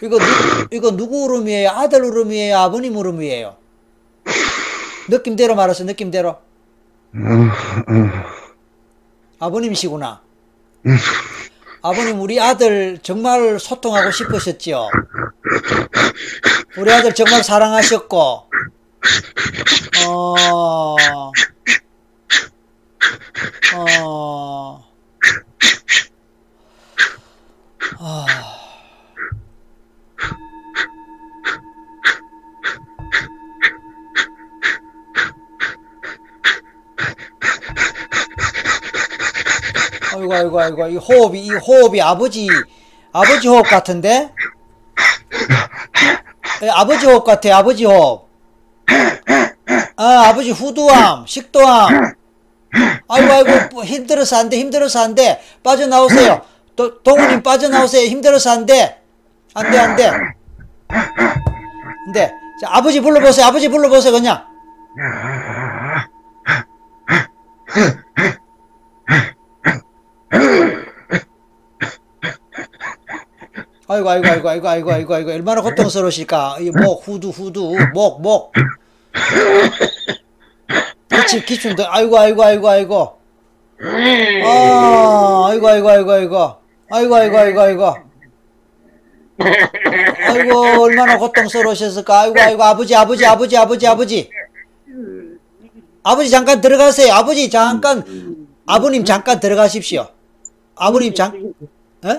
[0.03, 0.25] 이거 누,
[0.73, 1.71] 이거 누구 울음이에요?
[1.71, 2.59] 아들 울음이에요?
[2.59, 3.57] 아버님 울음이에요?
[5.09, 6.29] 느낌대로 말하세요, 느낌대로.
[6.31, 6.41] 어,
[7.15, 8.11] 어,
[9.39, 10.21] 아버님이시구나.
[11.83, 14.89] 아버님, 우리 아들 정말 소통하고 싶으셨지요?
[16.79, 18.51] 우리 아들 정말 사랑하셨고,
[20.07, 20.35] 어,
[23.77, 24.85] 어,
[27.99, 28.62] 아,
[40.31, 42.49] 아이고, 아이고, 아이고, 이 호흡이, 이 호흡이 아버지,
[43.13, 44.31] 아버지 호흡 같은데?
[46.63, 48.29] 예, 아버지 호흡 같아, 아버지 호흡.
[49.97, 52.15] 아, 아버지 후두암, 식도암.
[53.09, 55.41] 아이고, 아이고, 뭐 힘들어서 안 돼, 힘들어서 안 돼.
[55.63, 56.43] 빠져나오세요.
[56.77, 58.07] 도, 동우님 빠져나오세요.
[58.07, 59.01] 힘들어서 안 돼.
[59.55, 60.09] 안 돼, 안 돼.
[60.09, 62.33] 안 돼.
[62.61, 63.47] 자, 아버지 불러보세요.
[63.47, 64.45] 아버지 불러보세요, 그냥.
[73.93, 76.57] 아이고, 아이고, 아이고, 아이고, 아이고, 아이고, 아이고, 얼마나 고통스러우실까.
[76.61, 78.53] 이 목, 후두, 후두, 목, 목.
[81.11, 83.19] 기침, 기침도, 아이고, 아이고, 아이고, 아이고.
[84.45, 86.57] 아, 아이고, 아이고, 아이고, 아이고.
[86.91, 87.95] 아이고, 아이고, 아이고, 아이고.
[90.29, 92.21] 아이고, 얼마나 고통스러우셨을까.
[92.21, 94.31] 아이고, 아이고, 아버지, 아버지, 아버지, 아버지, 아버지.
[96.03, 97.13] 아버지, 잠깐 들어가세요.
[97.13, 98.47] 아버지, 잠깐.
[98.65, 100.09] 아버님, 잠깐 들어가십시오.
[100.77, 101.53] 아버님, 잠,
[102.05, 102.17] 에?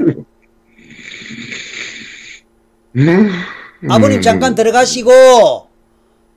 [2.97, 3.29] 음.
[3.89, 5.67] 아버님 잠깐 들어가시고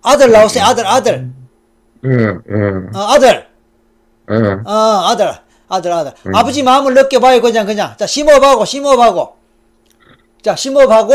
[0.03, 0.64] 아들 나오세요.
[0.64, 1.31] 아들 아들.
[2.05, 3.47] 예, 예, 어, 아들.
[4.31, 4.35] 예.
[4.64, 4.71] 어
[5.09, 5.33] 아들
[5.69, 6.12] 아들 아들.
[6.35, 7.95] 아버지 마음을 느껴봐요 그냥 그냥.
[7.97, 9.37] 자 심호흡하고 심호흡하고.
[10.42, 11.12] 자 심호흡하고.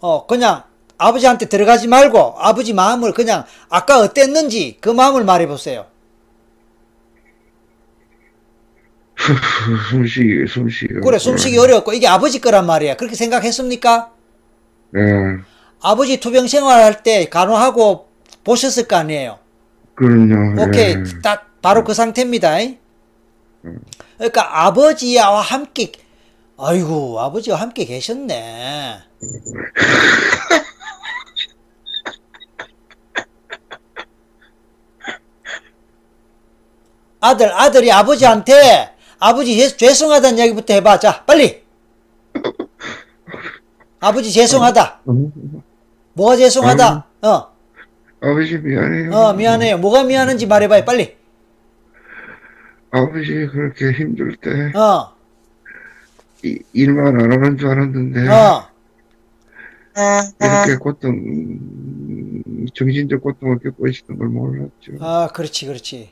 [0.00, 0.62] 어 그냥
[0.98, 5.86] 아버지한테 들어가지 말고 아버지 마음을 그냥 아까 어땠는지 그 마음을 말해보세요
[9.90, 10.94] 숨쉬기, 숨쉬기.
[10.94, 12.96] 그래, 숨쉬기 어려웠고, 이게 아버지 거란 말이야.
[12.96, 14.10] 그렇게 생각했습니까?
[14.96, 15.00] 예,
[15.82, 18.08] 아버지 투병 생활할 때 간호하고
[18.44, 19.38] 보셨을 거 아니에요?
[19.94, 20.62] 그럼요.
[20.62, 20.94] 오케이.
[20.94, 21.02] 예.
[21.22, 22.56] 딱, 바로 그 상태입니다.
[24.16, 25.92] 그러니까 아버지와 함께,
[26.58, 28.98] 아이고, 아버지와 함께 계셨네.
[37.20, 40.98] 아들, 아들이 아버지한테 아버지 죄- 죄송하다는 이야기부터 해봐.
[40.98, 41.62] 자, 빨리.
[44.00, 45.00] 아버지 죄송하다.
[46.14, 47.06] 뭐가 죄송하다?
[47.22, 47.52] 어,
[48.22, 49.10] 아버지 미안해요.
[49.12, 49.78] 어, 미안해요.
[49.78, 50.84] 뭐가 미안한지 말해봐요.
[50.86, 51.16] 빨리.
[52.90, 55.14] 아버지 그렇게 힘들 때 어,
[56.42, 58.68] 이- 일만 안 하는 줄 알았는데 어.
[60.40, 64.92] 이렇게 고통, 음, 정신적 고통을 겪고 있었던 걸 몰랐죠.
[65.00, 66.10] 아, 그렇지, 그렇지.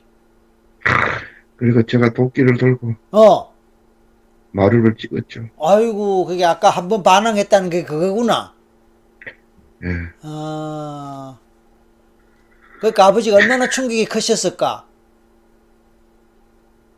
[1.59, 3.53] 그리고 제가 도끼를 들고 어,
[4.51, 5.49] 마루를 찍었죠.
[5.61, 8.53] 아이고, 그게 아까 한 번 반항했다는 게 그거구나.
[9.83, 9.87] 예.
[10.23, 11.37] 아,
[12.79, 14.85] 그러니까 아버지가 얼마나 충격이 크셨을까?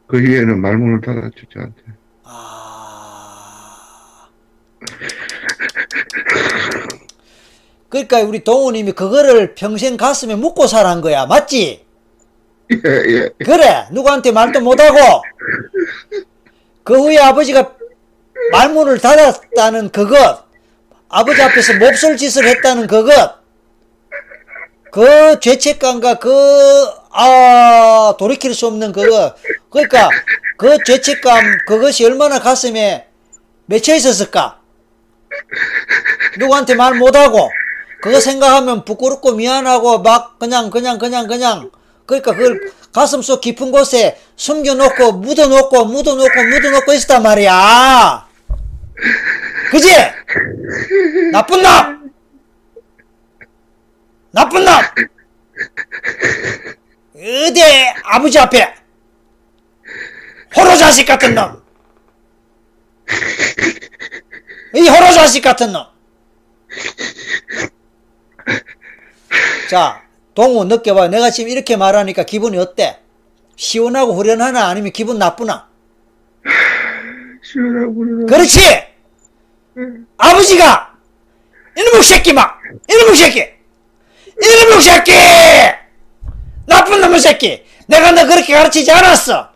[0.08, 1.82] 그 이후에는 말문을 닫았죠, 저한테.
[2.24, 4.28] 아.
[7.90, 11.26] 그러니까 우리 동우님이 그거를 평생 가슴에 묻고 살한 거야.
[11.26, 11.86] 맞지?
[12.72, 13.30] 예, 예.
[13.44, 13.88] 그래.
[13.92, 14.98] 누구한테 말도 못하고.
[16.84, 17.74] 그 후에 아버지가
[18.52, 20.46] 말문을 닫았다는 그것.
[21.10, 23.42] 아버지 앞에서 몹쓸 짓을 했다는 그것.
[24.92, 26.30] 그 죄책감과 그,
[27.12, 29.36] 아, 돌이킬 수 없는 그거.
[29.70, 30.10] 그러니까
[30.58, 33.08] 그 죄책감, 그것이 얼마나 가슴에
[33.66, 34.60] 맺혀 있었을까?
[36.38, 37.50] 누구한테 말 못하고,
[38.02, 41.72] 그거 생각하면 부끄럽고 미안하고 막 그냥, 그냥, 그냥, 그냥.
[42.06, 48.28] 그러니까 그걸 가슴 속 깊은 곳에 숨겨놓고, 묻어놓고, 묻어놓고, 묻어놓고 있었단 말이야.
[49.72, 49.90] 그지?
[51.32, 52.12] 나쁜 놈!
[54.32, 54.74] 나쁜 놈!
[57.16, 57.62] 어디
[58.04, 58.76] 아버지 앞에
[60.56, 61.62] 호로 자식 같은 놈!
[64.76, 65.86] 이 호로 자식 같은 놈!
[69.70, 70.04] 자,
[70.34, 71.10] 동우 느껴봐.
[71.10, 73.00] 내가 지금 이렇게 말하니까 기분이 어때?
[73.56, 74.68] 시원하고 후련하나?
[74.68, 75.68] 아니면 기분 나쁘나?
[77.44, 78.26] 시원하고 그러나.
[78.26, 78.60] 그렇지!
[80.18, 80.94] 아버지가!
[81.78, 82.60] 이놈의 새끼 막!
[82.90, 83.46] 이놈의 새끼!
[84.42, 85.12] 이놈의 새끼!
[86.66, 87.64] 나쁜 놈의 새끼!
[87.88, 89.50] 내가 너 그렇게 가르치지 않았어!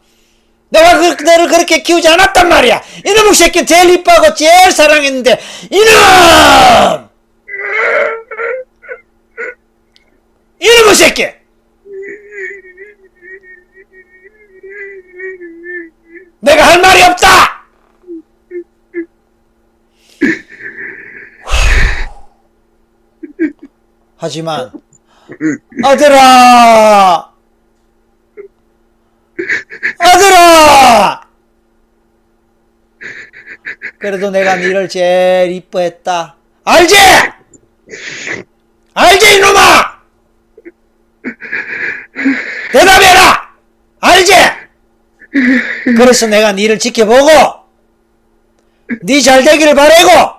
[0.70, 2.82] 내가 그, 너를 그렇게 키우지 않았단 말이야!
[3.06, 5.40] 이놈의 새끼 제일 이뻐하고 제일 사랑했는데,
[5.72, 7.10] 이놈!
[10.60, 11.28] 이놈의 새끼!
[16.40, 17.66] 내가 할 말이 없다!
[24.18, 24.72] 하지만
[25.84, 27.34] 아들아!
[30.00, 31.28] 아들아!
[34.00, 36.38] 그래도 내가 니를 제일 이뻐했다.
[36.64, 36.96] 알지?
[38.94, 39.96] 알지 이놈아
[42.72, 43.56] 대답해라
[44.00, 44.34] 알지
[45.86, 47.30] 그래서 내가 니를 지켜보고
[49.04, 50.36] 니 잘되기를 바라고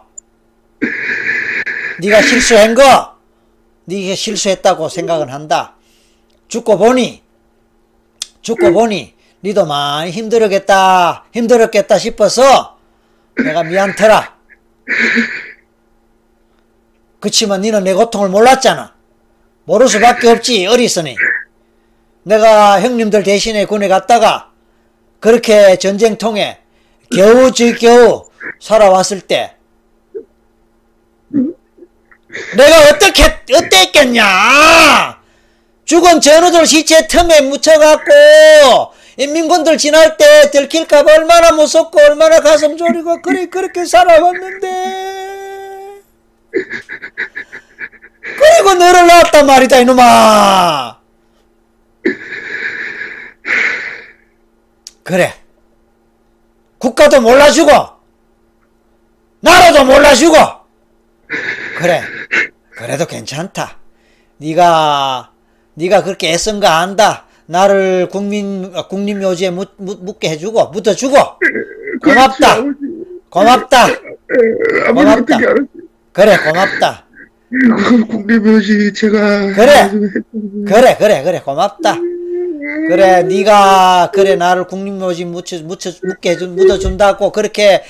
[1.99, 3.17] 네가 실수한 거,
[3.87, 5.77] 네가 실수했다고 생각은 한다.
[6.49, 7.23] 죽고 보니,
[8.43, 12.79] 죽고 보니, 니도 많이 힘들었겠다, 힘들었겠다 싶어서
[13.43, 14.37] 내가 미안터라.
[17.21, 18.95] 그치만 니는 내 고통을 몰랐잖아.
[19.65, 21.17] 모를 수밖에 없지, 어리서니.
[22.25, 24.53] 내가 형님들 대신에 군에 갔다가
[25.21, 26.59] 그렇게 전쟁통에
[27.15, 28.29] 겨우 지겨우
[28.61, 29.57] 살아왔을 때
[32.57, 33.25] 내가 어떻게
[33.55, 34.25] 어땠겠냐?
[35.85, 38.13] 죽은 전우들 시체 틈에 묻혀갖고
[39.17, 44.67] 인민군들 지날 때 들킬까봐 얼마나 무섭고 얼마나 가슴 졸이고 그래 그렇게 살아왔는데
[48.23, 51.01] 그리고 너를 낳았단 말이다 이놈아
[55.07, 55.33] 그래.
[56.79, 57.71] 국가도 몰라주고
[59.41, 60.37] 나라도 몰라주고.
[61.79, 62.03] 그래.
[62.73, 63.79] 그래도 괜찮다.
[64.39, 65.31] 네가
[65.75, 67.25] 네가 그렇게 애쓴 거 안다.
[67.47, 71.17] 나를 국민 어, 국립묘지에 묻, 묻, 묻 게 해주고 묻어주고.
[72.03, 72.57] 고맙다.
[73.31, 73.89] 고맙다.
[73.89, 75.39] 예, 고맙다.
[76.13, 77.07] 그래 고맙다.
[77.49, 79.89] 그 국립묘지 제가 그래.
[80.67, 81.41] 그래 그래 그래.
[81.41, 81.97] 고맙다
[82.89, 87.83] 그래 네가 그래 나를 국립묘지 묻혀 묻혀 묻게 해준 묻어 준다고 그렇게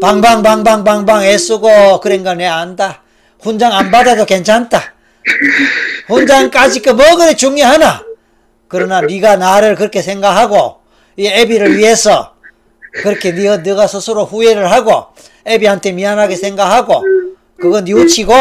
[0.00, 3.02] 방방방방방방 애쓰고 그런 거 내 안다.
[3.40, 4.94] 훈장 안 받아도 괜찮다.
[6.06, 8.02] 훈장까지 그뭐 그래 중요하나?
[8.68, 10.78] 그러나 네가 나를 그렇게 생각하고
[11.16, 12.34] 이 애비를 위해서
[13.02, 15.06] 그렇게 네가 네가 스스로 후회를 하고
[15.46, 17.02] 애비한테 미안하게 생각하고
[17.58, 18.32] 그거 뉘우치고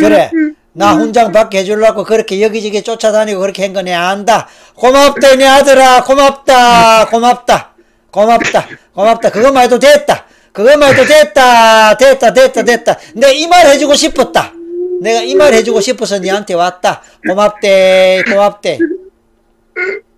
[0.00, 0.30] 그래
[0.74, 4.48] 나 훈장 받게 해주려고 그렇게 여기저기 쫓아다니고 그렇게 한 거 내 안다.
[4.74, 6.04] 고맙다 내 아들아.
[6.04, 7.06] 고맙다.
[7.10, 7.74] 고맙다.
[8.10, 8.68] 고맙다.
[8.94, 9.30] 고맙다.
[9.30, 10.24] 그것만 해도 됐다.
[10.52, 11.96] 그것만 해도 됐다.
[11.96, 12.98] 됐다 됐다 됐다.
[13.14, 14.52] 내가 이말 해주고 싶었다.
[15.02, 17.02] 내가 이 말 해주고 싶어서 니한테 왔다.
[17.26, 18.22] 고맙대.
[18.30, 18.78] 고맙대.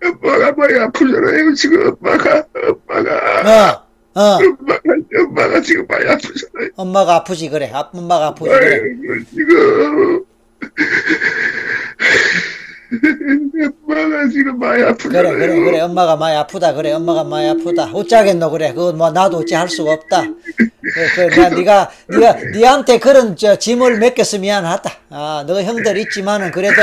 [0.03, 1.53] 엄마가 많이 아프잖아요.
[1.55, 2.45] 지금 엄마가
[2.87, 3.81] 엄마가.
[4.13, 4.37] 어, 어.
[4.37, 4.79] 엄마가
[5.19, 6.69] 엄마가 지금 많이 아프잖아요.
[6.75, 7.71] 엄마가 아프지 그래.
[7.73, 8.75] 아, 엄마가 아프지 그래.
[8.75, 10.23] 아이고, 지금
[13.87, 15.23] 엄마가 지금 많이 아프잖아요.
[15.37, 15.79] 그래 그래 그래.
[15.81, 16.91] 엄마가 많이 아프다 그래.
[16.93, 17.89] 엄마가 많이 아프다.
[17.93, 18.73] 어쩌겠노 그래.
[18.73, 20.21] 그거 뭐 나도 어찌 할 수가 없다.
[20.21, 21.29] 그래, 그래.
[21.29, 24.91] 내가 네가 네가 니한테 그런 저 짐을 맡겨서 미안하다.
[25.11, 26.81] 아 너 형들 있지만은 그래도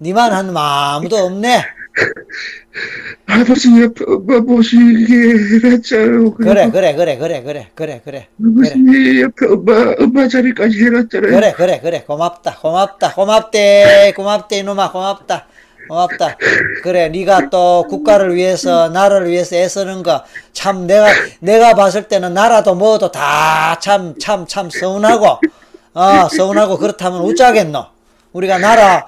[0.00, 1.64] 니만 한 아무도 없네
[3.26, 4.04] 아버지 옆에
[4.40, 5.14] 모시게
[5.60, 6.34] 뭐, 해놨잖아요.
[6.34, 8.28] 그래, 그래, 그래, 그래, 그래, 그래, 그래.
[8.38, 9.20] 아버님 그래.
[9.22, 11.32] 옆 엄마, 엄마 자리까지 해놨잖아요.
[11.32, 12.04] 그래, 그래, 그래.
[12.06, 15.46] 고맙다, 고맙다, 고맙대, 고맙대, 이놈아, 고맙다.
[15.88, 16.36] 고맙다.
[16.82, 21.06] 그래, 네가 또 국가를 위해서, 나를 위해서 애쓰는 거, 참 내가,
[21.40, 25.40] 내가 봤을 때는 나라도 뭐도 다 참, 참, 참 서운하고,
[25.94, 27.86] 어, 서운하고 그렇다면 우짜겠노
[28.32, 29.06] 우리가 나라,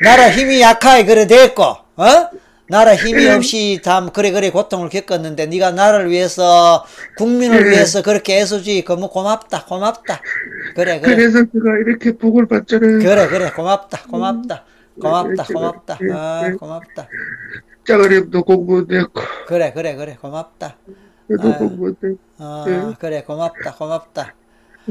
[0.00, 2.30] 나라 힘이 약하이 그래 됐고, 어?
[2.68, 6.84] 나라 힘이 없이 참 그래 그래 고통을 겪었는데 네가 나라를 위해서
[7.16, 10.22] 국민을 위해서 그렇게 애써주기 너무 고맙다 고맙다.
[10.76, 11.16] 그래 그래.
[11.16, 13.00] 그래서 제가 이렇게 복을 받잖아요.
[13.00, 13.50] 그래 그래.
[13.50, 14.64] 고맙다 고맙다.
[15.00, 15.98] 고맙다 고맙다.
[16.14, 17.08] 아 고맙다.
[17.84, 19.20] 짜가림도 공부됐고.
[19.48, 20.16] 그래 그래 그래.
[20.20, 20.76] 고맙다.
[21.28, 21.58] 저도 아유.
[21.58, 22.18] 공부됐고.
[22.38, 23.24] 아 그래.
[23.24, 24.34] 고맙다 고맙다.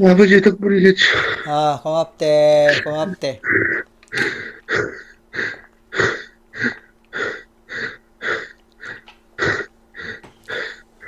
[0.04, 1.04] 아버지 덕분이겠죠.
[1.46, 3.40] 아 고맙대 고맙대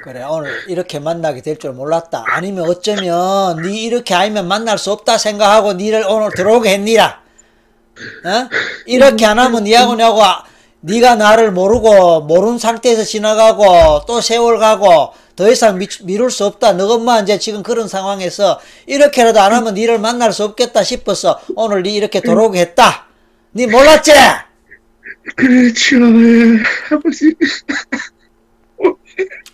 [0.05, 5.17] 그래 오늘 이렇게 만나게 될 줄 몰랐다 아니면 어쩌면 네 이렇게 아니면 만날 수 없다
[5.19, 7.21] 생각하고 니를 오늘 들어오게 했니라
[8.25, 8.49] 어?
[8.87, 10.45] 이렇게 안 하면 니하고 내하고 아-
[10.81, 16.73] 네가 나를 모르고 모르는 상태에서 지나가고 또 세월 가고 더 이상 미, 미룰 수 없다.
[16.73, 21.85] 너 엄마 이제 지금 그런 상황에서 이렇게라도 안 하면 니를 만날 수 없겠다 싶어서 오늘
[21.85, 23.07] 니 이렇게 들어오게 했다.
[23.55, 24.13] 니 몰랐지?
[25.37, 25.97] 그렇죠.
[25.97, 26.59] 예,
[26.91, 27.35] 아버지.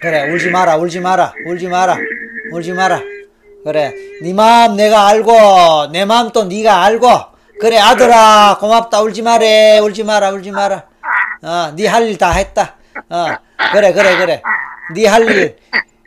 [0.00, 1.98] 그래 울지 마라 울지 마라 울지 마라
[2.52, 3.02] 울지 마라.
[3.64, 7.08] 그래 네 마음 내가 알고 내 마음 또 네가 알고.
[7.60, 9.00] 그래 아들아 고맙다.
[9.02, 10.84] 울지 마래 울지 마라 울지 마라.
[11.42, 12.76] 어 네 할 일 다 했다.
[13.08, 13.26] 어
[13.72, 14.42] 그래 그래 그래.
[14.94, 15.56] 네 할 일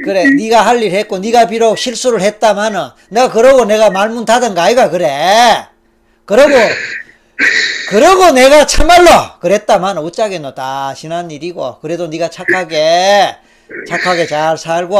[0.03, 4.61] 그래 네가 할 일 했고 네가 비록 실수를 했다마는 내가 그러고 내가 말문 닫은 거
[4.61, 5.67] 아이가 그래?
[6.25, 6.53] 그러고
[7.89, 13.35] 그러고 내가 참말로 그랬다만 어쩌겠노 다 지난 일이고 그래도 네가 착하게
[13.87, 14.97] 착하게 잘 살고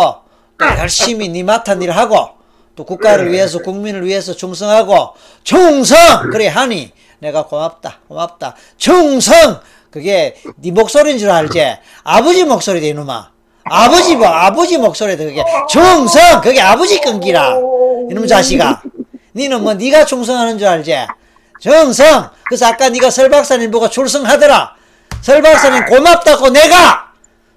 [0.58, 2.30] 또 열심히 네 맡은 일 하고
[2.76, 5.14] 또 국가를 위해서 국민을 위해서 충성하고
[5.44, 5.98] 충성!
[6.32, 8.56] 그래 하니 내가 고맙다 고맙다.
[8.78, 9.60] 충성!
[9.90, 11.78] 그게 네 목소리인 줄 알지?
[12.04, 13.30] 아버지 목소리다 이놈아.
[13.64, 15.44] 아버지 뭐 아버지 목소리다 그게.
[15.70, 16.42] 충성!
[16.42, 17.58] 그게 아버지 끈기라.
[18.10, 18.82] 이놈 자식아.
[19.36, 20.96] 니는 뭐 네가 충성하는 줄 알지
[21.62, 22.30] 정성.
[22.48, 24.76] 그래서 아까 네가 설 박사님 보고 출성하더라.
[25.22, 27.12] 설 박사님 고맙다고 내가.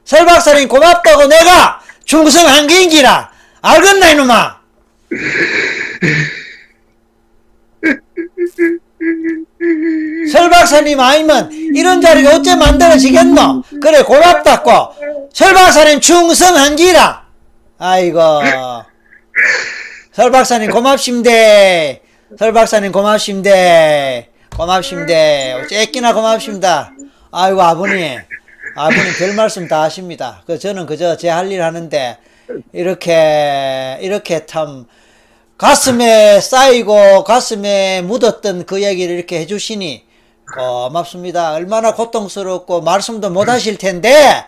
[0.05, 3.33] 설 박사님 고맙다고 내가 충성한 게인기라.
[3.63, 4.61] 알겠나 이놈아?
[10.31, 13.63] 설 박사님 아니면 이런 자리가 어째 만들어지겠노?
[13.83, 15.29] 그래 고맙다고.
[15.33, 17.25] 설 박사님 충성한 기라.
[17.79, 18.21] 아이고.
[20.13, 22.04] 설 박사님 고맙심대
[22.39, 24.29] 설 박사님 고맙심대
[25.61, 26.93] 어째 애끼나 고맙습니다
[27.31, 28.19] 아이고 아버님
[28.77, 32.19] 아버님 별 말씀 다 하십니다 그 저는 그저 제 할 일 하는데
[32.73, 34.87] 이렇게 이렇게 참
[35.57, 40.05] 가슴에 쌓이고 가슴에 묻었던 그 얘기를 이렇게 해주시니
[40.55, 41.55] 고맙습니다.
[41.55, 44.45] 얼마나 고통스럽고 말씀도 못 하실 텐데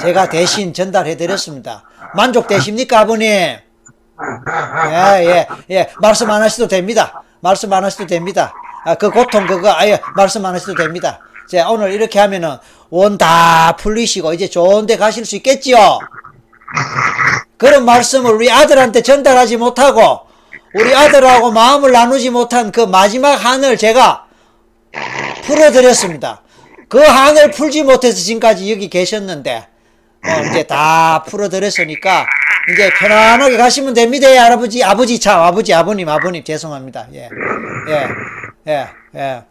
[0.00, 1.84] 제가 대신 전달해 드렸습니다.
[2.14, 3.56] 만족되십니까 아버님?
[4.90, 5.90] 예, 예, 예.
[6.00, 7.22] 말씀 안 하셔도 됩니다.
[7.40, 8.52] 말씀 안 하셔도 됩니다.
[8.84, 11.20] 아, 그 고통 그거 아예 말씀 안 하셔도 됩니다.
[11.50, 12.56] 자, 오늘 이렇게 하면은
[12.90, 15.98] 원 다 풀리시고 이제 좋은 데 가실 수 있겠지요?
[17.56, 20.20] 그런 말씀을 우리 아들한테 전달하지 못하고
[20.74, 24.26] 우리 아들하고 마음을 나누지 못한 그 마지막 한을 제가
[25.44, 26.42] 풀어드렸습니다.
[26.88, 29.68] 그 항을 풀지 못해서 지금까지 여기 계셨는데
[30.24, 32.26] 어, 이제 다 풀어드렸으니까
[32.72, 34.30] 이제 편안하게 가시면 됩니다.
[34.30, 37.06] 예, 할아버지, 아버지 참, 아버지, 아버님, 아버님 죄송합니다.
[37.14, 37.28] 예,
[37.88, 38.08] 예,
[38.68, 39.42] 예, 예.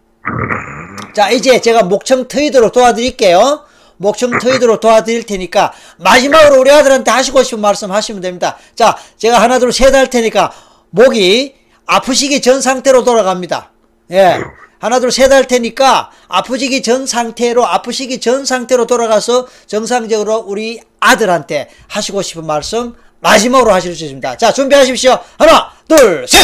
[1.13, 3.63] 자, 이제 제가 목청 트이도록 도와드릴게요.
[3.97, 8.57] 목청 트이도록 도와드릴 테니까 마지막으로 우리 아들한테 하시고 싶은 말씀 하시면 됩니다.
[8.75, 10.51] 자, 제가 하나 둘 셋 할 테니까
[10.89, 11.55] 목이
[11.85, 13.71] 아프시기 전 상태로 돌아갑니다.
[14.11, 14.39] 예.
[14.79, 22.45] 하나 둘셋할 테니까 아프시기 전 상태로 아프시기 전 상태로 돌아가서 정상적으로 우리 아들한테 하시고 싶은
[22.45, 24.37] 말씀 마지막으로 하실 수 있습니다.
[24.37, 25.17] 자, 준비하십시오.
[25.37, 26.39] 하나, 둘, 셋!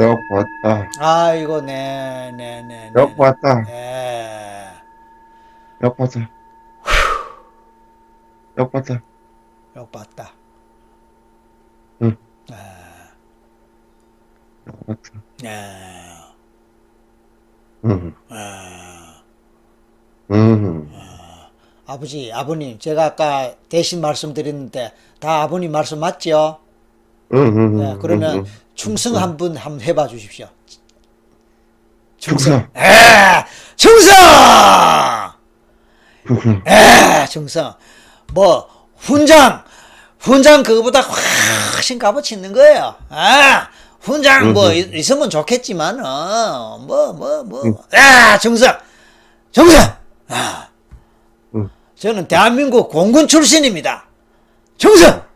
[0.00, 0.90] 역 왔다.
[0.98, 2.90] 아이고, 네, 네, 네.
[2.94, 3.00] 네.
[3.00, 3.64] 역 왔다.
[3.68, 4.68] 예.
[5.82, 6.28] 역 왔다.
[8.58, 9.00] 역 왔다.
[9.76, 10.32] 욕 봤다.
[12.02, 12.16] 응.
[12.50, 13.10] 아,
[14.88, 15.22] 역 왔다.
[15.42, 15.74] 네.
[17.84, 18.14] 응.
[18.30, 19.14] 아.
[20.32, 20.90] 응.
[21.86, 26.58] 아버지, 아버님, 제가 아까 대신 말씀드렸는데 다 아버님 말씀 맞죠?
[27.32, 27.38] 응.
[27.38, 27.76] 응.
[27.78, 28.44] 네, 그러면 응.
[28.74, 30.48] 충성 한 분 한번 해봐 주십시오.
[32.18, 32.68] 충성.
[32.76, 33.44] 에,
[33.76, 34.12] 충성!
[36.26, 36.62] 충성.
[36.66, 37.74] 에, 충성.
[38.32, 39.64] 뭐 훈장,
[40.18, 42.96] 훈장 그거보다 훨씬 값어치 있는 거예요.
[43.08, 43.68] 아,
[44.00, 48.72] 훈장 뭐 있- 있으면 좋겠지만, 어, 뭐, 뭐, 뭐, 아, 충성,
[49.50, 49.96] 충성.
[50.28, 50.68] 아,
[51.54, 51.68] 응.
[51.96, 54.06] 저는 대한민국 공군 출신입니다.
[54.76, 55.26] 충성.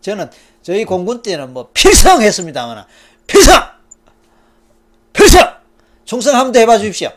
[0.00, 0.30] 저는
[0.62, 2.84] 저희 공군 때는 뭐 필성했습니다만
[3.26, 3.60] 필성,
[5.12, 5.54] 필성,
[6.04, 7.10] 충성 한번 해봐 주십시오.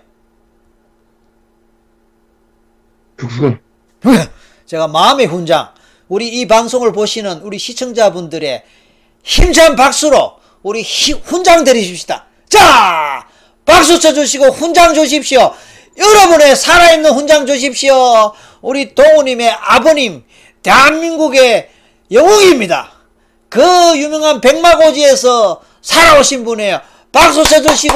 [3.20, 3.60] 충성.
[4.66, 5.74] 제가 마음의 훈장,
[6.08, 8.64] 우리 이 방송을 보시는 우리 시청자분들의
[9.24, 12.26] 힘찬 박수로 우리 히- 훈장 드리십시다.
[12.50, 13.26] 자,
[13.66, 15.54] 박수 쳐주시고 훈장 주십시오.
[15.98, 18.34] 여러분의 살아있는 훈장 주십시오.
[18.62, 20.24] 우리 동우님의 아버님,
[20.64, 21.70] 대한민국의
[22.12, 22.92] 영웅입니다.
[23.50, 23.62] 그
[23.98, 26.80] 유명한 백마고지에서 살아오신 분이에요.
[27.12, 27.96] 박수 쳐주시고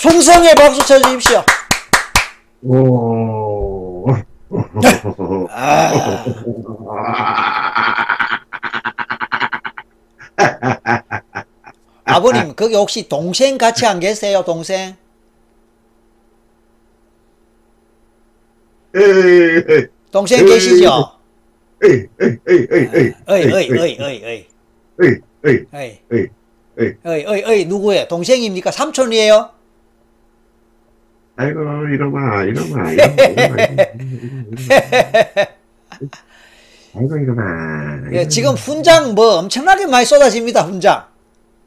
[0.00, 1.44] 충성의 박수 쳐주십시오.
[2.64, 4.06] 오.
[5.50, 5.92] 아.
[12.04, 14.96] 아버님, 거기 혹시 동생 같이 안 계세요, 동생?
[18.94, 21.12] 에이, 동생 계시죠?
[21.84, 24.46] 에이, 에이, 에이, 에이, 에이, 어이, 어이, 에이, 에이,
[25.44, 25.58] 어이,
[26.12, 26.28] 에이,
[26.78, 26.94] 에이.
[27.04, 28.08] 어이, 어이, 어이, 누구예요?
[28.08, 28.70] 동생입니까?
[28.70, 29.50] 삼촌이에요?
[31.36, 33.68] 아이고, 이놈아, 이놈아, 이놈아,
[36.94, 38.12] 아이고, 이놈아.
[38.12, 41.11] 예, 지금 훈장 뭐 엄청나게 많이 쏟아집니다, 훈장.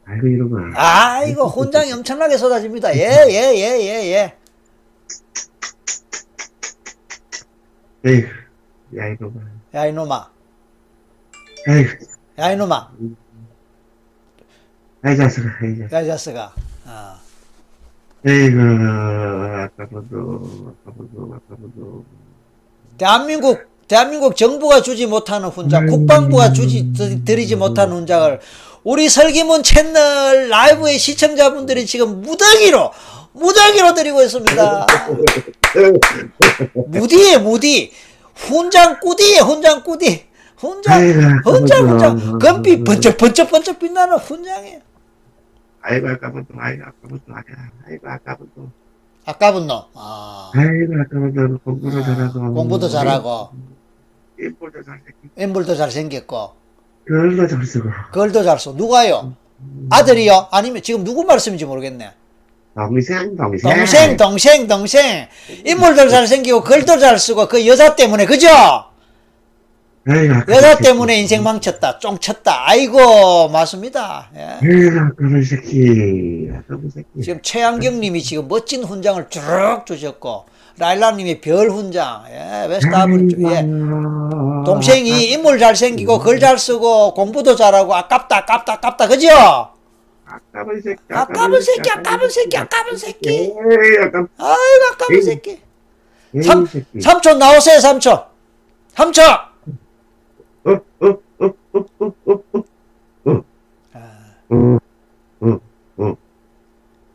[0.07, 0.71] 아이고, 이놈아.
[0.75, 2.95] 아이고, 훈장이 엄청나게 쏟아집니다.
[2.95, 4.35] 예, 예, 예, 예, 예.
[8.05, 8.23] 에이,
[8.97, 9.31] 야, 이놈아.
[9.73, 10.29] 야, 이놈아.
[11.67, 11.85] 에이,
[12.37, 12.91] 야, 이놈아.
[15.01, 15.97] 아이, 자식아, 아이, 자식아.
[15.97, 16.53] 야, 이 자식아.
[16.85, 17.19] 아.
[18.27, 20.17] 에이구, 아까부터,
[20.85, 22.03] 아까부터, 아까부터.
[22.97, 28.39] 대한민국 대한민국 정부가 주지 못하는 훈장, 국방부가 주지 드- 드리지 못하는 훈장을
[28.85, 32.91] 우리 설기문 채널 라이브의 시청자분들이 지금 무더기로
[33.33, 34.85] 무더기로 드리고 있습니다.
[36.89, 37.91] 무디에 무디
[38.35, 40.27] 훈장 꾸디에 훈장 꾸디
[40.57, 42.37] 훈장 훈장 훈장.
[42.39, 44.79] 금빛 번쩍 번쩍 번쩍 빛나는 훈장이에요.
[45.81, 47.33] 아이고, 아까부터, 아이고, 아까부터,
[47.87, 48.61] 아이고, 아까부터.
[49.25, 49.81] 아까분 놈.
[49.95, 52.53] 아, 아이고, 아까부터 공부도 잘하고.
[52.53, 53.49] 공부도 잘하고
[54.39, 55.41] 인물도 잘생기고.
[55.41, 56.64] 인물도 잘생겼고
[57.05, 57.89] 글도 잘 쓰고.
[58.11, 58.71] 글도 잘 써.
[58.73, 59.33] 누가요?
[59.89, 60.47] 아들이요?
[60.51, 62.11] 아니면 지금 누구 말씀인지 모르겠네.
[62.75, 63.71] 동생, 동생.
[63.71, 65.27] 동생, 동생, 동생.
[65.65, 68.47] 인물도 잘생기고 글도 잘 쓰고 그 여자 때문에 그죠?
[70.49, 72.69] 여자 때문에 인생 망쳤다, 쫑쳤다.
[72.69, 74.29] 아이고 맞습니다.
[74.35, 74.99] 예.
[74.99, 76.47] 아까부 새끼.
[76.93, 77.21] 새끼.
[77.23, 79.41] 지금 최양경님이 지금 멋진 훈장을 쭉
[79.85, 80.45] 주셨고
[80.77, 83.57] 라일라님이 별 훈장, 예, 베스트 아버님, 예.
[83.59, 84.63] 아이고.
[84.65, 89.29] 동생이 인물 잘생기고 글 잘 쓰고 공부도 잘하고 아깝다, 아깝다, 아깝다, 그죠?
[90.25, 90.99] 아까부 새끼.
[91.11, 93.53] 아까운 새끼, 아까운 새끼, 아까운 새끼.
[94.37, 95.61] 아이고 아까운 새끼.
[96.43, 96.67] 삼.
[97.01, 98.21] 삼촌 나오세요, 삼촌.
[98.93, 99.23] 삼촌.
[100.65, 101.07] 어, 어, 어,
[101.39, 102.43] 어, 어, 어,
[103.25, 103.43] 어.
[104.49, 104.79] 어,
[105.97, 106.15] 어,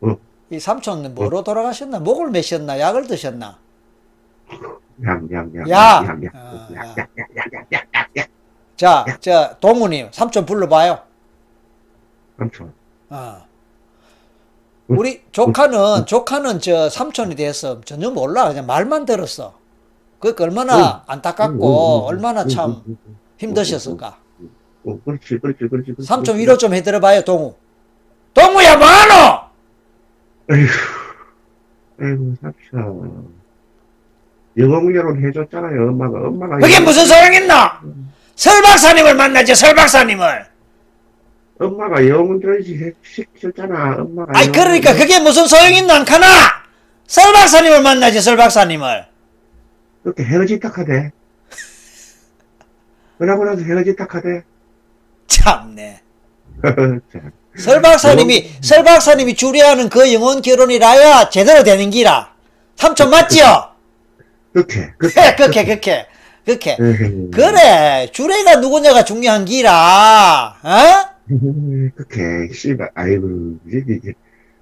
[0.01, 0.17] 어.
[0.51, 1.99] 이 삼촌은 뭐로 돌아가셨나?
[1.99, 2.77] 목을 매셨나?
[2.77, 3.57] 약을 드셨나?
[5.05, 5.69] 양, 양, 양.
[5.69, 6.03] 야!
[6.05, 6.31] 양, 양.
[6.35, 6.95] 어, 양, 야.
[6.97, 8.25] 양, 양, 양, 양, 양, 양.
[8.75, 10.99] 자, 저 동우님 삼촌 불러봐요.
[12.37, 12.73] 삼촌.
[13.09, 13.45] 어.
[14.87, 19.53] 우리 조카는 조카는 저 삼촌에 대해서 전혀 몰라 그냥 말만 들었어.
[20.19, 22.83] 그 얼마나 안타깝고 얼마나 참
[23.37, 24.17] 힘드셨을까.
[24.85, 25.69] 어, 그렇지, 그렇지.
[25.69, 25.93] 그렇지.
[26.03, 27.55] 삼촌 위로 좀 해드려봐요 동우.
[28.33, 29.40] 동우야 뭐하노?
[30.49, 30.69] 아이고,
[32.01, 33.41] 아이고, 삼촌.
[34.57, 36.27] 영어문제론 해줬잖아요, 엄마가.
[36.27, 36.57] 엄마가.
[36.57, 37.53] 그게 무슨 소용있노?
[38.35, 40.45] 설 박사님을 만나지 설 박사님을.
[41.59, 42.63] 엄마가 영어문제론
[43.03, 44.33] 시켰잖아, 엄마가.
[44.35, 46.25] 아이 그러니까 그게 무슨 소용있노 안카나?
[47.07, 49.05] 설 박사님을 만나지 설 박사님을.
[50.03, 51.11] 그렇게 헤어지다 하대.
[53.19, 54.43] 그러고 나서 헤어지다 하대.
[55.27, 56.01] 참네.
[57.13, 62.33] 자, 설 박사님이 설 박사님이 주례하는 그 영혼 결혼이라야 제대로 되는 기라.
[62.75, 63.69] 삼촌 맞지요?
[64.53, 65.35] 그렇게, 그렇게.
[65.35, 66.05] 그렇게 그렇게
[66.45, 66.77] 그렇게.
[66.79, 67.31] 에헤이.
[67.31, 70.55] 그래 주례가 누구냐가 중요한 기라.
[70.63, 71.11] 어?
[71.95, 73.27] 그렇게, 씨발, 아이고,
[73.67, 74.13] 이게, 이게,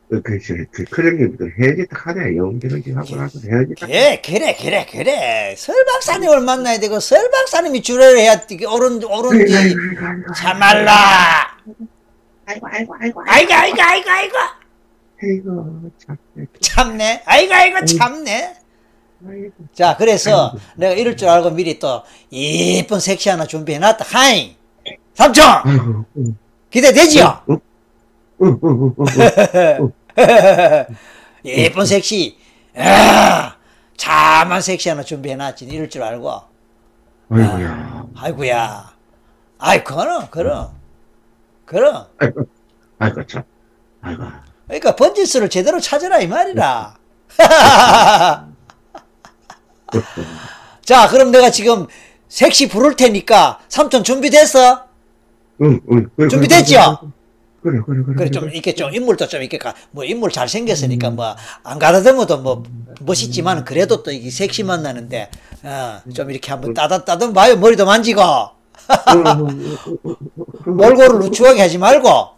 [0.09, 1.23] 그, 그, 저, 그, 그런 게
[1.59, 2.35] 헤어지다 하네.
[2.35, 3.85] 영어문제론 하고 나서 헤어지다.
[3.87, 5.55] 그래 그래 그래 그래.
[5.57, 9.75] 설 박사님을 만나야 되고 설 박사님이 주례를 해야 옳은 옳은지
[10.35, 11.57] 참말라.
[12.49, 14.37] 아이고, 아이고, 아이고, 아이고 아이고 아이고 아이고
[15.21, 16.17] 아이고, 참.
[16.61, 17.21] 참네.
[17.25, 18.55] 아이고 아이고 참네.
[19.27, 19.51] 아이고.
[19.73, 24.03] 자 그래서 내가 이럴 줄 알고 미리 또 이쁜 섹시 하나 준비해놨다.
[24.07, 24.55] 하이
[25.13, 26.05] 삼촌 아이고,
[26.71, 27.43] 기대되지요?
[31.45, 32.37] 예쁜 섹시.
[32.79, 33.55] 야,
[33.97, 35.65] 참한 섹시 하나 준비해놨지.
[35.65, 36.31] 이럴 줄 알고.
[37.29, 38.05] 아이고야.
[38.15, 38.93] 아이고야.
[39.59, 40.78] 아이, 그럼, 그럼.
[41.69, 42.07] 그럼.
[42.17, 42.47] 아이고,
[42.97, 43.43] 아이고, 참.
[44.01, 44.23] 아이고.
[44.65, 46.97] 그러니까 번지수를 제대로 찾아라, 이 말이라.
[50.83, 51.85] 자, 그럼 내가 지금
[52.27, 54.87] 섹시 부를 테니까 삼촌 준비됐어?
[55.61, 56.09] 응, 응.
[56.15, 57.11] 그래, 준비됐죠?
[57.61, 58.15] 그래, 그래, 그래.
[58.15, 62.39] 그래, 좀, 이렇게 좀, 인물도 좀, 이렇게, 가, 뭐, 인물 잘 생겼으니까, 뭐, 안 가다듬어도
[62.39, 62.63] 뭐,
[63.01, 65.29] 멋있지만, 그래도 또 이게 섹시 만 나는데,
[65.63, 67.57] 어, 좀 이렇게 한번 따다, 따다 봐요.
[67.57, 68.21] 머리도 만지고,
[70.65, 72.29] 몰골을 누추하게 하지 말고.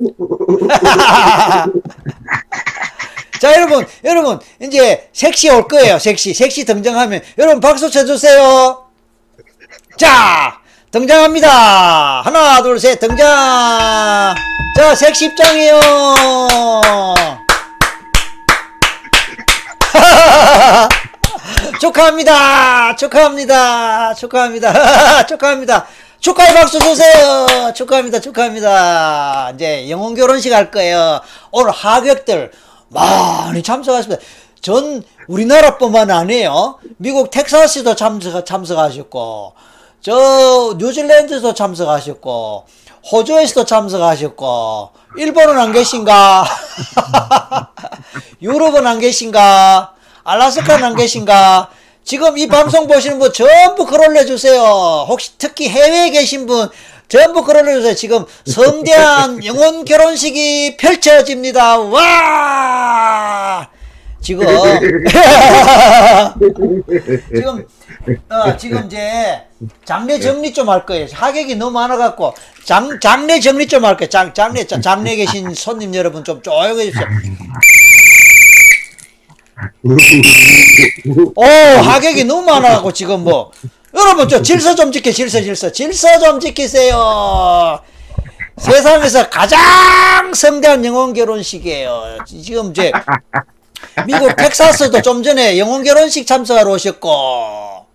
[3.40, 5.98] 자, 여러분, 여러분, 이제 섹시 올 거예요.
[5.98, 6.34] 섹시.
[6.34, 8.86] 섹시 등장하면, 여러분 박수 쳐주세요.
[9.96, 10.58] 자,
[10.90, 12.22] 등장합니다.
[12.22, 14.34] 하나, 둘, 셋, 등장.
[14.76, 15.80] 자, 섹시 입장이요.
[21.80, 22.94] 축하합니다.
[22.96, 24.14] 축하합니다.
[24.14, 25.24] 축하합니다.
[25.26, 25.86] 축하합니다.
[26.20, 27.72] 축하의 박수 주세요.
[27.74, 28.20] 축하합니다.
[28.20, 29.52] 축하합니다.
[29.54, 31.20] 이제 영혼 결혼식 할 거예요.
[31.50, 32.52] 오늘 하객들
[32.88, 34.22] 많이 참석하십니다.
[34.60, 36.78] 전 우리나라뿐만 아니에요.
[36.98, 39.54] 미국 텍사스도 참석, 참석하셨고,
[40.02, 42.66] 저 뉴질랜드도 참석하셨고,
[43.10, 46.44] 호주에서도 참석하셨고, 일본은 안 계신가?
[48.42, 49.94] 유럽은 안 계신가?
[50.24, 51.70] 알라스카는 안 계신가?
[52.04, 55.06] 지금 이 방송 보시는 분 전부 글 올려주세요.
[55.08, 56.68] 혹시 특히 해외에 계신 분
[57.08, 57.94] 전부 글 올려주세요.
[57.94, 61.78] 지금 성대한 영혼 결혼식이 펼쳐집니다.
[61.78, 63.68] 와!
[64.20, 64.46] 지금
[67.34, 67.64] 지금
[68.28, 69.42] 어, 지금 이제
[69.84, 71.06] 장례 정리 좀 할 거예요.
[71.12, 72.34] 하객이 너무 많아 갖고
[72.64, 74.08] 장 장례 정리 좀 할 거예요.
[74.10, 77.06] 장 장례 자- 장례 계신 손님 여러분 좀 조용해 주세요.
[81.36, 83.50] 오 하객이 너무 많아갖고 지금 뭐
[83.94, 87.80] 여러분 저 질서 좀 지켜 질서 질서 질서 좀 지키세요.
[88.58, 92.18] 세상에서 가장 성대한 영혼 결혼식이에요.
[92.26, 92.92] 지금 이제
[94.06, 97.86] 미국 텍사스도 좀 전에 영혼 결혼식 참석하러 오셨고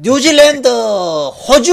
[0.00, 1.72] 뉴질랜드, 호주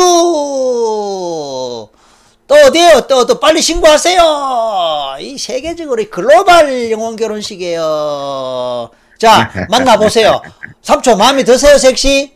[2.52, 3.02] 또 어디에요?
[3.08, 5.16] 또, 또 빨리 신고하세요.
[5.22, 8.90] 이 세계적으로 이 글로벌 영혼 결혼식이에요.
[9.18, 10.42] 자, 만나보세요.
[10.82, 12.34] 삼촌 마음에 드세요, 섹시?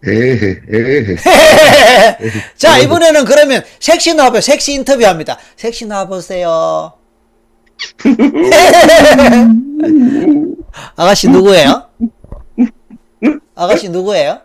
[2.56, 4.40] 자, 이번에는 그러면 섹시 나와봐요.
[4.40, 5.36] 섹시 인터뷰합니다.
[5.56, 6.92] 섹시 나와보세요.
[10.94, 11.88] 아가씨 누구예요?
[13.56, 14.42] 아가씨 누구예요?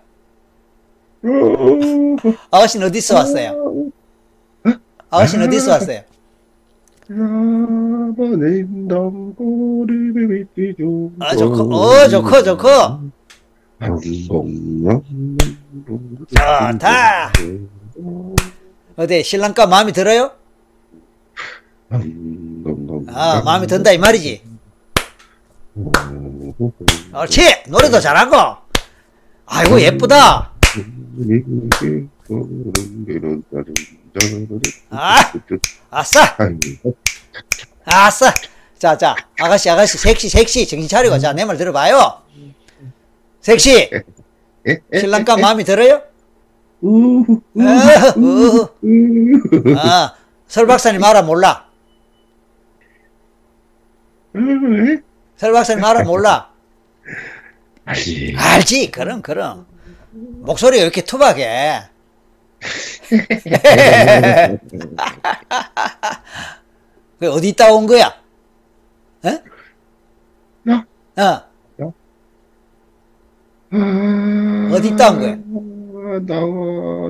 [2.49, 3.91] 아가씨는 어디서 왔어요?
[5.13, 6.01] 아가씨는 어디서 왔어요?
[11.19, 12.67] 아, 좋고, 어, 좋고, 좋고.
[16.71, 17.31] 좋다.
[18.95, 20.31] 어디, 신랑감 마음에 들어요?
[23.13, 24.41] 아, 마음에 든다, 이 말이지.
[27.13, 27.41] 옳지!
[27.69, 28.61] 노래도 잘하고.
[29.45, 30.53] 아이고, 예쁘다.
[34.89, 35.33] 아,
[35.89, 36.37] 아싸!
[37.85, 38.33] 아싸!
[38.77, 42.21] 자, 자, 아가씨, 아가씨, 섹시, 섹시, 정신 차리고, 자, 내 말 들어봐요.
[43.41, 43.89] 섹시,
[44.67, 44.79] 에?
[44.93, 44.99] 에?
[44.99, 46.01] 신랑감 마음에 들어요?
[46.81, 48.13] 우후, 어, 어.
[48.15, 48.69] 우후.
[49.77, 50.15] 아,
[50.47, 51.67] 설 박사님 알아, 몰라?
[54.35, 54.97] 에?
[55.37, 56.51] 설 박사님 알아, 몰라?
[57.85, 58.35] 알지.
[58.37, 59.65] 알지, 그럼, 그럼.
[60.11, 61.83] 목소리가 왜 이렇게 투박해?
[67.19, 68.13] 그 어디 있다 온 거야?
[69.25, 69.41] 에?
[71.15, 71.47] 나?
[73.71, 73.77] 어,
[74.75, 75.31] 어디 있다 온 거야?
[75.31, 76.45] 아, 나가,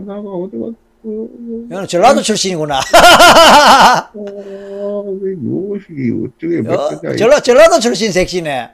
[0.06, 0.74] 나가, 어디 갔어?
[1.04, 2.80] 너는 전라도 출신이구나.
[2.80, 5.86] 아, 왜 무엇이,
[6.24, 8.70] 어떻게, 어, 전라, 전라도 출신 섹시네.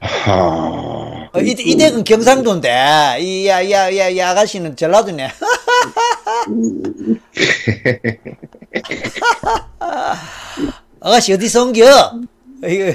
[0.00, 5.28] 하, 어, 이, 이 댁은 경상도인데, 이, 야, 야, 야, 이 아가씨는 전라도네.
[11.00, 12.12] 아가씨 어디서 온겨?
[12.66, 12.94] 이거,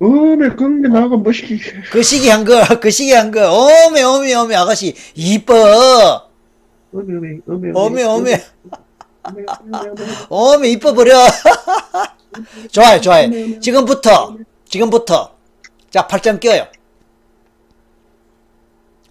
[0.00, 1.58] 어메, 건게 나가, 멋있게.
[1.90, 5.54] 그 시기 한 거, 그 시기 한 거, 오메, 오메, 오메, 아가씨, 이뻐.
[6.92, 8.44] 어메, 어메, 오메, 오메, 어메, 어메, 어메.
[10.28, 11.24] 오메, 이뻐 버려.
[12.72, 13.60] 좋아요, 좋아요.
[13.60, 14.36] 지금부터,
[14.68, 15.34] 지금부터.
[15.90, 16.66] 자, 팔짱 껴요.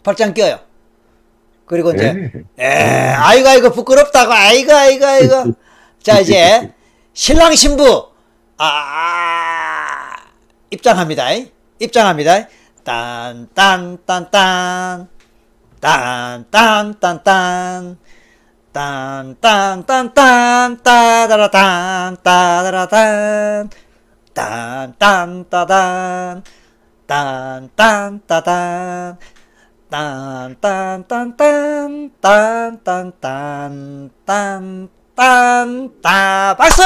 [0.04, 0.60] 팔짱 껴요.
[1.66, 5.54] 그리고 이제, 에, 에, 아이고, 아이고, 부끄럽다고, 아이고, 아이고, 아이고.
[6.02, 6.74] 자, 이제,
[7.14, 8.10] 신랑 신부,
[8.58, 10.16] 아,
[10.70, 11.28] 입장합니다.
[11.80, 12.48] 입장합니다.
[12.84, 15.08] 딴, 딴, 딴, 딴.
[15.80, 17.98] 딴, 딴, 딴, 딴.
[18.74, 23.70] 딴, 딴, 딴, 딴, 따다라, 딴, 따다라, 딴.
[24.34, 26.44] 딴, 딴, 따단.
[27.06, 29.18] 딴, 딴, 따단.
[29.94, 36.82] 딴, 딴, 딴, 딴, 딴, 딴, 딴, 딴, 딴, 딴, 박수!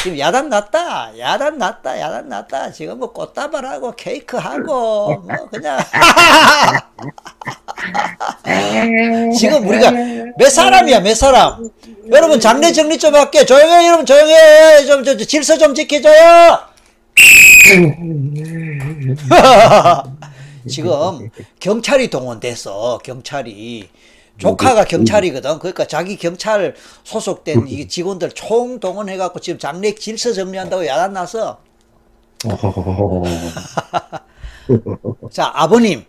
[0.00, 1.18] 지금 야단 났다.
[1.18, 1.98] 야단 났다.
[1.98, 2.70] 야단 났다.
[2.70, 5.80] 지금 뭐 꽃다발하고 케이크하고 뭐 그냥
[9.36, 9.90] 지금 우리가
[10.36, 11.68] 몇 사람이야 몇 사람
[12.12, 16.60] 여러분 장례 정리 좀 할게 조용해 여러분 조용해 좀, 저, 저 질서 좀 지켜줘요
[20.68, 23.88] 지금 경찰이 동원돼서 경찰이
[24.38, 25.58] 조카가 경찰이거든.
[25.58, 31.58] 그러니까 자기 경찰 소속된 이 직원들 총 동원해갖고 지금 장례 질서 정리한다고 야단 나서.
[35.30, 36.04] 자, 아버님.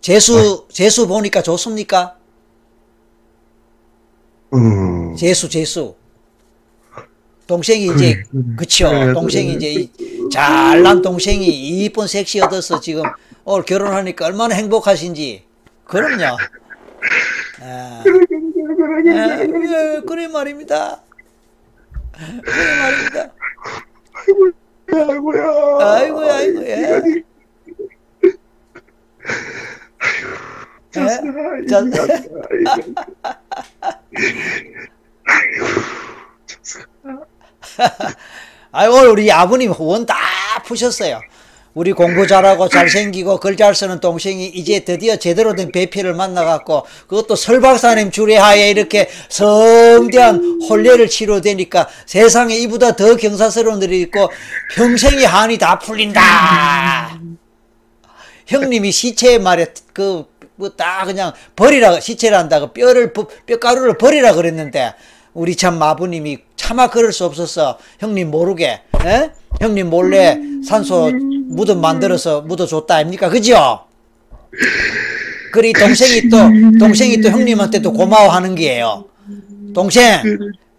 [0.00, 2.16] 재수, 재수 보니까 좋습니까?
[4.54, 5.94] 음, 재수, 재수.
[7.46, 8.22] 동생이 이제,
[8.56, 8.88] 그쵸.
[9.12, 9.54] 동생이.
[9.54, 9.90] 이제, 이
[10.32, 11.46] 잘난 동생이
[11.84, 13.02] 이쁜 섹시 얻어서 지금
[13.44, 15.46] 오늘 결혼하니까 얼마나 행복하신지.
[15.84, 16.36] 그럼요.
[17.62, 18.04] 아, 아,
[19.06, 21.00] 예, 그래 말입니다.
[22.42, 23.32] 그래 말입니다.
[24.92, 25.42] 아이고야.
[25.80, 26.76] 아이고야, 아이고, 예.
[26.76, 27.22] 이거니, 예?
[30.90, 31.06] 자,
[31.68, 31.80] 자,
[38.72, 40.14] 아, 오늘 우리 아버님 원 다
[40.64, 41.20] 푸셨어요.
[41.74, 47.36] 우리 공부 잘하고 잘생기고 글 잘 쓰는 동생이 이제 드디어 제대로 된 배필을 만나갖고 그것도
[47.36, 54.30] 설 박사님 주례하에 이렇게 성대한 혼례를 치료되니까 세상에 이보다 더 경사스러운 일이 있고
[54.74, 57.20] 평생의 한이 다 풀린다.
[58.46, 60.24] 형님이 시체 말에 그
[60.60, 64.92] 뭐 다 그냥 버리라 시체란다고 뼈를 버- 뼈가루를 버리라 그랬는데
[65.34, 69.30] 우리 참 아버님이 차마 그럴 수 없어서 형님 모르게 에?
[69.60, 73.80] 형님 몰래 산소 무덤 만들어서 묻어줬다 아닙니까 그죠?
[75.52, 76.36] 그리 동생이 또
[76.78, 79.04] 동생이 또 형님한테 또 고마워하는 게예요.
[79.74, 80.22] 동생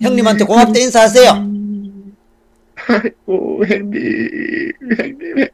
[0.01, 1.51] 형님한테 고맙다 인사하세요.
[2.87, 5.47] 아이고, 형님, 형님,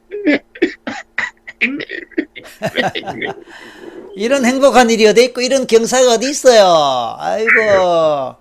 [3.04, 3.32] 형님.
[4.16, 7.16] 이런 행복한 일이 어디 있고 이런 경사가 어디 있어요.
[7.20, 8.36] 아이고.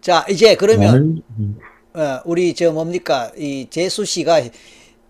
[0.00, 1.22] 자 이제 그러면
[1.94, 4.42] 어, 우리 저 뭡니까 이 재수 씨가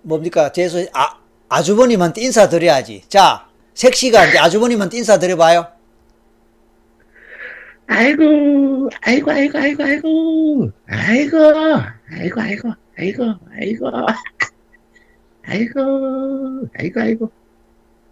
[0.02, 1.18] 뭡니까 재수 아
[1.48, 3.04] 아주버님한테 인사드려야지.
[3.08, 5.66] 자 색시가 이제 아주버님한테 인사드려봐요.
[7.90, 11.38] 아이고, 아이고, 아이고, 아이고, 아이고, 아이고,
[12.10, 13.24] 아이고, 아이고, 아이고, 아이고,
[15.46, 17.32] 아이고, 아이고, 아이고.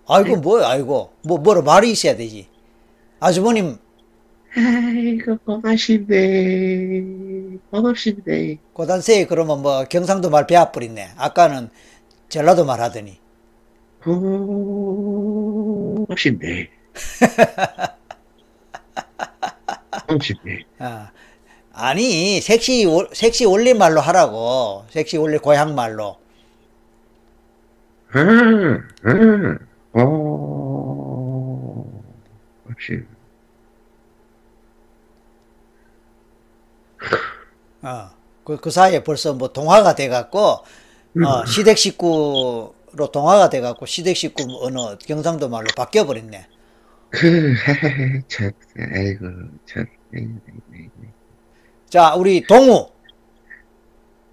[0.09, 2.47] 아이고 뭐야 아이고 뭐 뭐로 말이 있어야 되지.
[3.21, 3.79] 아주버님
[4.57, 7.03] 아이고, 고맙신데,
[7.71, 8.59] 고맙신데.
[8.73, 11.11] 고단세 그러면 뭐 경상도 말 배워버렸네.
[11.19, 11.69] 아까는
[12.31, 13.19] 전라도 말 하더니.
[16.07, 16.71] 고맙신데.
[20.09, 20.65] 30배.
[20.79, 21.11] 아,
[21.73, 26.17] 아니 섹시 올- 섹시 올린 말로 하라고 섹시 올린 고향 말로
[28.13, 28.19] 아,
[29.05, 29.59] 아,
[30.01, 30.76] 어,
[32.77, 33.03] 역시.
[37.83, 38.11] 어,
[38.45, 42.75] 그, 그 사이에 벌써 뭐 동화가 돼갖고 어, 시댁 식구로
[43.13, 46.47] 동화가 돼갖고 시댁 식구 뭐 어느 경상도 말로 바뀌어버렸네
[47.11, 48.51] 그, 참,
[48.93, 49.27] 아이고,
[49.65, 49.87] 참.
[51.89, 52.91] 자 우리 동우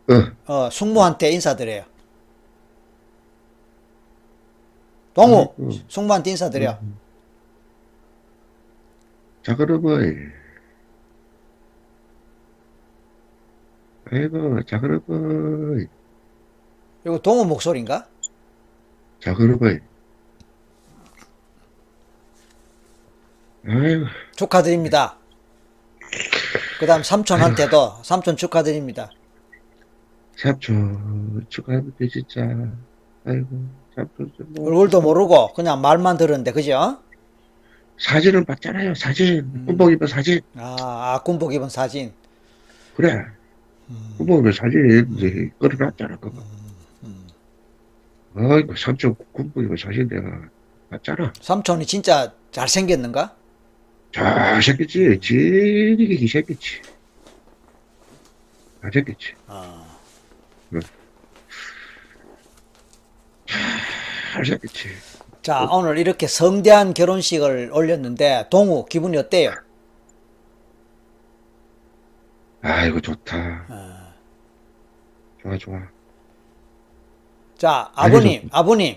[0.09, 1.85] 어, 어, 숙모한테 인사드려요
[5.13, 5.71] 동우 아이고.
[5.87, 6.79] 숙모한테 인사드려
[9.43, 10.31] 자, 그러면,
[14.09, 15.87] 아이고, 자, 그러면,
[17.05, 18.07] 이거 동우 목소리인가?
[19.19, 19.81] 자, 그러면,
[23.67, 25.17] 아이고, 축하드립니다
[26.79, 29.09] 그 다음 삼촌한테도 삼촌 축하드립니다
[30.37, 32.41] 삼촌, 축하합니다, 진짜.
[33.25, 33.47] 아이고,
[33.95, 37.02] 삼촌, 뭐, 얼굴도 모르고 그냥 말만 들었는데 그죠?
[37.97, 39.65] 사진을 봤잖아요, 사진.
[39.65, 40.41] 군복 입은 사진.
[40.55, 42.11] 아, 아 군복 입은 사진
[42.95, 43.25] 그래.
[44.17, 46.43] 군복 입은 사진, 이제, 끌어놨잖아, 그거.
[48.35, 50.41] 아이고, 삼촌 군복 입은 사진 내가
[50.89, 51.33] 봤잖아.
[51.39, 53.35] 삼촌이 진짜 잘생겼는가?
[54.13, 55.19] 잘생겼지.
[55.21, 56.81] 지리기 생겼지.
[58.81, 59.33] 잘생겼지.
[59.47, 59.85] 아,
[64.33, 64.89] 잘생겼지.
[65.43, 69.51] 자 오늘 이렇게 성대한 결혼식을 올렸는데 동우 기분이 어때요?
[72.61, 73.65] 아이고, 좋다.
[73.67, 74.13] 아.
[75.41, 75.79] 좋아, 좋아.
[77.57, 78.95] 자 아버님 아버님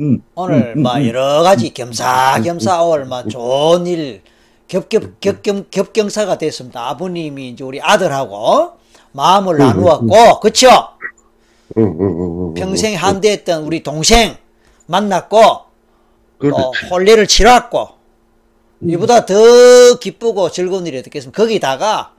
[0.00, 0.22] 응.
[0.34, 4.22] 오늘 응, 막 응, 여러 가지 겸사겸사 올막 좋은 일
[4.66, 6.88] 겹겹 겹겸 겹경사가 됐습니다.
[6.88, 8.72] 아버님이 이제 우리 아들하고
[9.12, 10.68] 마음을 응, 나누었고 그쵸?
[10.68, 14.36] 어, 어, 어, 어, 어, 평생 어, 한대했던 우리 동생
[14.86, 15.40] 만났고
[16.38, 16.56] 그렇지.
[16.60, 17.88] 또 혼례를 치렀고
[18.82, 19.34] 이보다 더
[20.00, 21.40] 기쁘고 즐거운 일이 어떻겠습니까?
[21.42, 22.14] 거기다가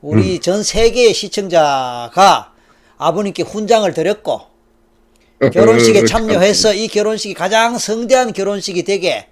[0.00, 2.52] 우리 전 세계의 시청자가
[2.96, 4.42] 아버님께 훈장을 드렸고
[5.52, 9.28] 결혼식에 어, 어, 참여해서 이 결혼식이 가장 성대한 결혼식이 되게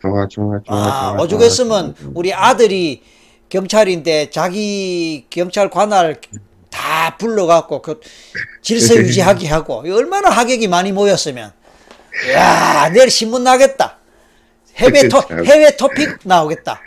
[0.00, 0.76] 좋아, 좋아, 좋아.
[0.76, 2.10] 아, 오죽했으면 좋아.
[2.14, 3.02] 우리 아들이
[3.48, 6.20] 경찰인데 자기 경찰 관할
[6.70, 8.00] 다 불러갖고 그
[8.62, 11.52] 질서 유지하게 하고 얼마나 하객이 많이 모였으면
[12.32, 13.98] 야 내일 신문 나겠다
[14.76, 16.80] 해외 토 해외 토픽 나오겠다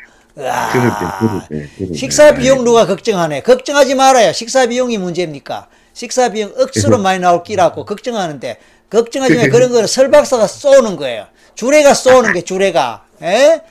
[0.72, 1.94] 그러게.
[1.96, 7.86] 식사 비용 누가 걱정하네 걱정하지 말아요 식사 비용이 문제입니까 식사 비용 억수로 많이 나올 끼라고
[7.86, 8.58] 걱정하는데
[8.90, 13.62] 걱정하지 마 그런 거는 설 박사가 쏘는 거예요 주례가 쏘는 게 주례가 에?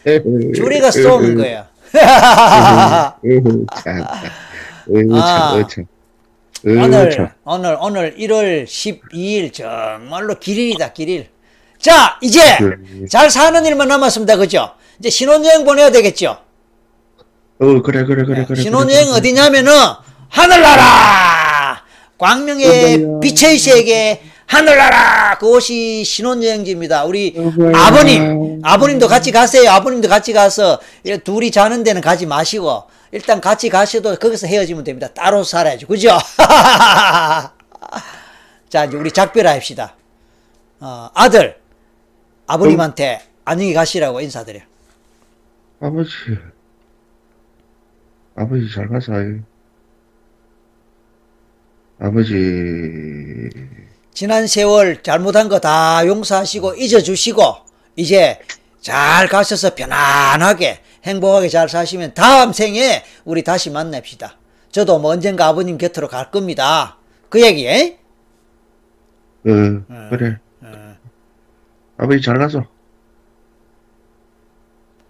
[0.55, 1.65] 주례가 쏘는 거예요
[5.21, 5.57] 아.
[6.65, 6.83] 참, 으, 참.
[6.83, 7.29] 으, 오늘 참.
[7.45, 11.29] 오늘 오늘 1월 12일 정말로 길일이다 길일.
[11.79, 12.77] 자 이제 그래.
[13.11, 14.71] 잘 사는 일만 남았습니다 그죠?
[14.99, 16.39] 이제 신혼여행 보내야 되겠죠?
[17.59, 18.61] 어, 그래, 그래, 그래, 그래.
[18.63, 19.73] 신혼여행 그래, 어디냐면은
[20.29, 21.83] 하늘나라
[22.19, 23.21] 광명의.
[23.21, 24.23] 빛의 세계
[24.53, 27.05] 하늘나라 그곳이 신혼여행지입니다.
[27.07, 27.73] 우리 어머야.
[27.87, 29.71] 아버님 아버님도 같이 가세요.
[29.71, 35.09] 아버님도 같이 가서 이 둘이 자는 데는 가지 마시고 일단 같이 가셔도 거기서 헤어지면 됩니다.
[35.15, 35.87] 따로 살아야죠.
[35.87, 36.11] 그죠?
[38.69, 39.97] 자 이제 우리 작별합시다.
[40.81, 41.57] 어, 아들
[42.47, 44.61] 아버님한테 안녕히 가시라고 인사드려.
[45.81, 46.11] 아버지.
[48.37, 49.39] 아버지 잘 가사요.
[51.99, 53.49] 아버지.
[54.15, 57.43] 지난 세월 잘못한 거 다 용서하시고 잊어주시고
[57.97, 58.39] 이제
[58.81, 64.37] 잘 가셔서 편안하게 행복하게 잘 사시면 다음 생에 우리 다시 만납시다.
[64.71, 66.97] 저도 뭐 언젠가 아버님 곁으로 갈 겁니다.
[67.29, 67.99] 그 얘기, 에?
[69.47, 70.39] 어, 그래.
[71.99, 72.65] 아버지 잘 가서.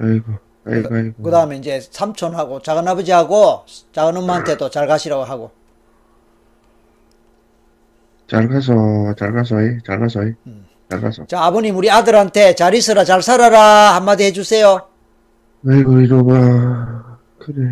[0.00, 0.32] 아이고,
[0.66, 1.22] 아이고, 아이고.
[1.22, 5.52] 그 다음에 이제 삼촌하고 작은아버지하고 작은엄마한테도 잘 가시라고 하고.
[8.32, 10.32] 잘 가서, 잘 가서, 이, 잘 가서, 이.
[10.46, 10.64] 음.
[10.88, 11.26] 잘 가서.
[11.26, 14.88] 자, 아버님 우리 아들한테 잘 있어라, 잘 살아라 한마디 해주세요.
[15.68, 17.18] 아이고, 봐.
[17.38, 17.62] 그래.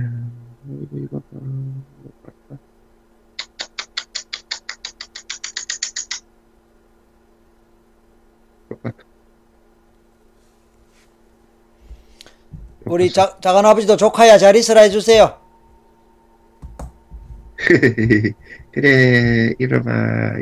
[0.69, 1.39] 아이고, 이거 봐.
[12.85, 15.39] 우리 자, 작은 아버지도 조카야 잘 있어라 해주세요.
[18.73, 19.91] 그래, 이러봐,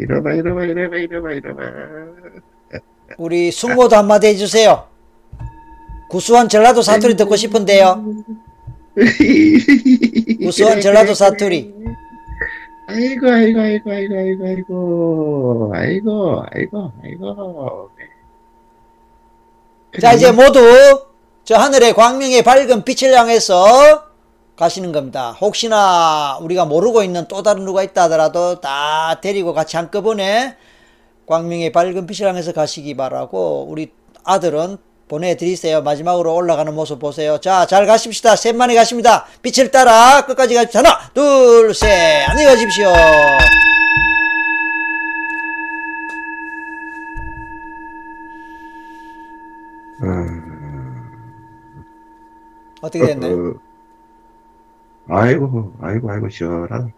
[0.01, 1.63] 이러봐, 이러봐, 이러봐, 이러봐, 이러봐.
[3.17, 4.87] 우리 숙모도 한마디 해주세요.
[6.11, 8.05] 구수한 전라도 사투리 듣고 싶은데요.
[10.45, 11.75] 구수한 전라도 사투리.
[12.89, 17.91] 아이고, 아이고, 아이고, 아이고, 아이고, 아이고, 아이고, 아이고, 아이고.
[20.01, 20.61] 자, 이제 모두
[21.45, 24.08] 저 하늘의 광명의 밝은 빛을 향해서
[24.59, 25.37] 가시는 겁니다.
[25.41, 30.57] 혹시나 우리가 모르고 있는 또 다른 누가 있다 하더라도 다 데리고 같이 한꺼번에
[31.27, 33.93] 광명의 밝은 빛을 향해서 가시기 바라고 우리
[34.25, 35.83] 아들은 보내드리세요.
[35.83, 37.39] 마지막으로 올라가는 모습 보세요.
[37.39, 38.35] 자, 잘 가십시다.
[38.35, 39.27] 셋만에 가십니다.
[39.43, 40.81] 빛을 따라 끝까지 가십시다.
[40.81, 42.29] 하나, 둘, 셋.
[42.29, 42.93] 안녕히 가십시오.
[52.81, 53.68] 어떻게 됐나요?
[55.09, 56.89] 어, 아이고, 아이고, 아이고, 시원하다.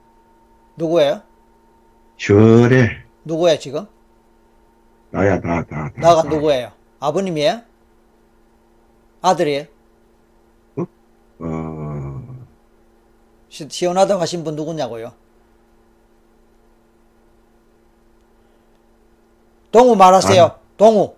[0.76, 1.22] 누구예요?
[2.16, 2.98] 시원해.
[3.24, 3.86] 누구예요, 지금?
[5.10, 6.00] 나야, 나, 나, 나.
[6.00, 6.28] 나가 나.
[6.30, 6.72] 누구예요?
[7.00, 7.62] 아버님이에요?
[9.22, 9.64] 아들이에요?
[11.42, 12.22] 어,
[13.48, 15.12] 시, 시원하다고 하신 분 누구냐고요?
[19.72, 20.42] 동우 말하세요.
[20.42, 20.58] 아.
[20.76, 21.14] 동우.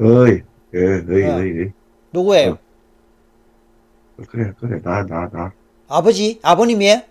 [0.00, 0.42] 어이,
[0.74, 1.36] 예, 어이, 어.
[1.36, 1.72] 어이, 어이.
[2.12, 2.52] 누구예요?
[2.52, 2.58] 어.
[4.28, 5.52] 그래, 그래, 나, 나, 나.
[5.88, 6.38] 아버지?
[6.42, 7.02] 아버님이에요?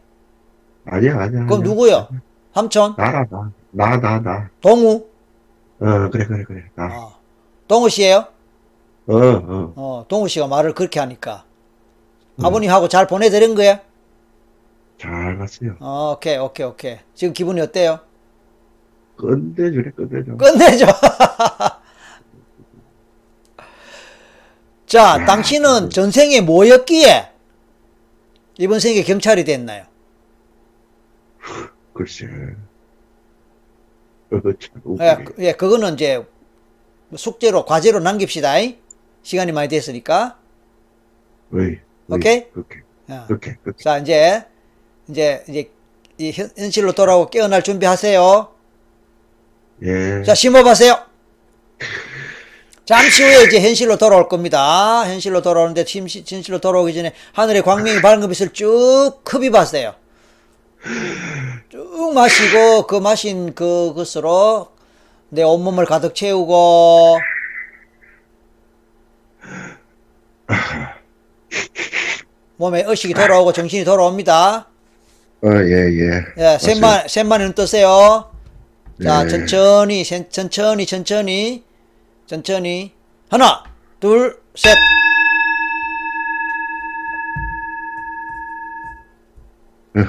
[0.86, 1.46] 아니야, 아니야.
[1.46, 1.64] 그럼 아니야.
[1.64, 2.08] 누구요?
[2.54, 2.96] 삼촌?
[2.98, 3.52] 나라, 나.
[3.72, 4.50] 나, 나, 나.
[4.62, 5.06] 동우?
[5.80, 6.64] 어, 그래, 그래, 그래.
[6.76, 6.86] 나.
[6.86, 7.16] 어.
[7.68, 8.26] 동우 씨예요?
[9.08, 9.74] 어, 어.
[9.76, 11.44] 어, 동우 씨가 말을 그렇게 하니까.
[12.40, 12.46] 음.
[12.46, 13.80] 아버님하고 잘 보내드린 거예요?
[14.98, 15.76] 잘 갔어요.
[15.80, 16.98] 어, 오케이, 오케이, 오케이.
[17.14, 18.00] 지금 기분이 어때요?
[19.18, 20.38] 끝내주래, 끝내줘.
[20.38, 20.86] 끝내줘.
[24.86, 27.32] 자, 야, 당신은 전생에 뭐였기에
[28.58, 29.86] 이번 생에 경찰이 됐나요?
[31.94, 32.26] 글쎄.
[34.32, 35.24] 어, 참, 예.
[35.24, 36.26] 그- 예, 그거는 이제
[37.16, 38.60] 숙제로, 과제로 남깁시다.
[38.60, 38.78] 이.
[39.24, 40.38] 시간이 많이 됐으니까.
[41.54, 41.78] 어이,
[42.10, 42.48] 오케이?
[43.10, 43.26] 야.
[43.28, 43.84] 그렇게, 그렇게.
[43.84, 44.46] 자, 이제,
[45.08, 45.72] 이제, 이제,
[46.18, 48.54] 이 현- 현실로 돌아오고 깨어날 준비하세요.
[49.84, 50.24] 예.
[50.24, 50.98] 자, 심호흡하세요.
[52.86, 55.04] 잠시 후에 이제 현실로 돌아올 겁니다.
[55.08, 59.96] 현실로 돌아오는데 심- 현실로 돌아오기 전에 하늘의 광명이 밝은 빛을 쭉 흡입 하세요.
[61.72, 64.68] 쭉 마시고 그 마신 그것으로
[65.30, 67.18] 내 온몸을 가득 채우고
[72.58, 74.68] 몸에 의식이 돌아오고 정신이 돌아옵니다.
[75.44, 76.24] 어, 예, 예.
[76.38, 78.32] 예, 셋만 셋만은 뜨세요.
[79.04, 79.30] 자, 네.
[79.30, 81.64] 천천히, 천- 천천히, 천천히,
[82.28, 82.94] 천천히.
[83.30, 83.64] 하나,
[84.00, 84.76] 둘, 셋.
[89.98, 90.02] 어,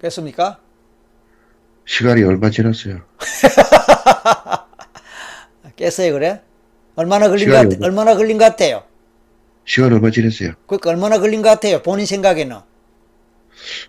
[0.00, 0.58] 깼습니까?
[1.86, 3.02] 시간이 얼마 지났어요?
[5.76, 6.42] 깼어요, 그래?
[6.96, 8.84] 얼마나 걸린 것, 같, 얼마- 얼마나 걸린 것 같아요?
[9.64, 10.52] 시간 얼마 지났어요?
[10.66, 11.82] 그러니까 얼마나 걸린 것 같아요?
[11.82, 12.58] 본인 생각에는.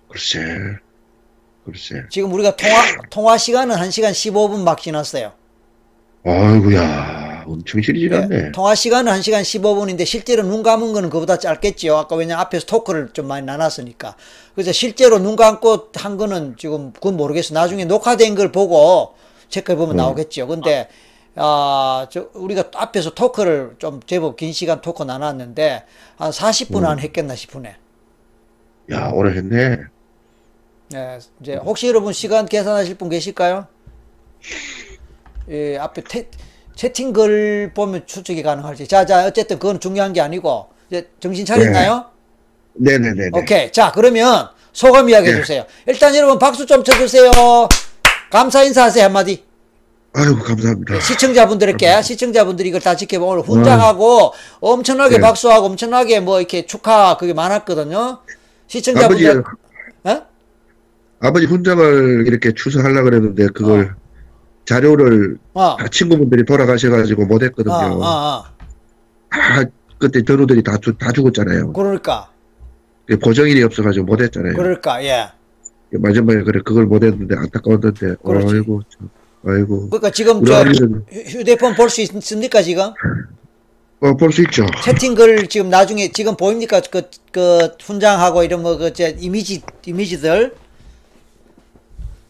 [0.10, 0.40] 글쎄,
[1.66, 2.06] 글쎄.
[2.10, 2.74] 지금 우리가 통화,
[3.10, 5.34] 통화 시간은 1시간 15분 막 지났어요.
[6.28, 8.36] 아이고야, 엄청 지났네.
[8.36, 11.96] 예, 통화 시간은 1시간 15분인데 실제로 눈 감은 거는 그보다 짧겠지요.
[11.96, 14.16] 아까 왜냐 앞에서 토크를 좀 많이 나눴으니까.
[14.56, 17.54] 그래서 실제로 눈 감고 한 거는 지금 그건 모르겠어.
[17.54, 19.14] 나중에 녹화된 걸 보고
[19.50, 19.98] 체크해 보면 음.
[19.98, 20.48] 나오겠죠.
[20.48, 20.88] 근데
[21.36, 25.84] 아, 저 우리가 앞에서 토크를 좀 제법 긴 시간 토크 나눴는데
[26.18, 26.86] 한 40분 음.
[26.86, 27.76] 안 했겠나 싶으네.
[28.92, 29.78] 야, 오래 했네.
[30.96, 33.68] 예, 이제 혹시 여러분 시간 계산하실 분 계실까요?
[35.50, 36.28] 예, 앞에 태,
[36.76, 38.88] 채팅글 보면 추측이 가능할지.
[38.88, 42.06] 자, 자, 어쨌든 그건 중요한 게 아니고 이제 정신 차렸나요?
[42.74, 43.30] 네 네네네.
[43.34, 43.72] 오케이.
[43.72, 45.38] 자, 그러면 소감 이야기 네.
[45.38, 45.66] 해주세요.
[45.88, 47.32] 일단 여러분 박수 좀 쳐주세요.
[48.30, 49.46] 감사 인사하세요 한마디.
[50.18, 51.00] 아이고, 감사합니다.
[51.02, 55.22] 시청자분들께 시청자분들이 이걸 다 지켜보고 오늘 훈장하고 엄청나게 네.
[55.22, 57.98] 박수하고 엄청나게 뭐 이렇게 축하 그게 많았거든요.
[57.98, 58.38] 아버지,
[58.68, 59.44] 시청자분들
[60.06, 60.22] 어?
[61.20, 63.96] 아버지 훈장을 이렇게 추서하려고 그랬는데, 그걸,
[64.66, 65.76] 자료를 어.
[65.78, 67.74] 다 친구분들이 돌아가셔가지고 못했거든요.
[67.74, 68.44] 어, 어, 어.
[69.30, 69.64] 다,
[69.98, 71.74] 그때 전우들이 다, 죽- 다 죽었잖아요.
[71.74, 72.30] 그러니까
[73.22, 74.54] 보정일이 없어가지고 못했잖아요.
[74.56, 75.28] 그러니까 예.
[75.92, 78.56] 마지막에 그래, 그걸 못했는데 안타까웠는데, 그렇지.
[78.56, 79.10] 아이고, 참,
[79.46, 79.90] 아이고.
[79.90, 82.86] 그러니까 지금 저 휴- 휴대폰 볼 수 있습니까 지금?
[84.02, 84.66] 어, 볼 수 있죠.
[84.84, 86.82] 채팅글 지금 나중에 지금 보입니까?
[86.92, 90.54] 그, 그 훈장하고 이런 뭐그 이미지 이미지들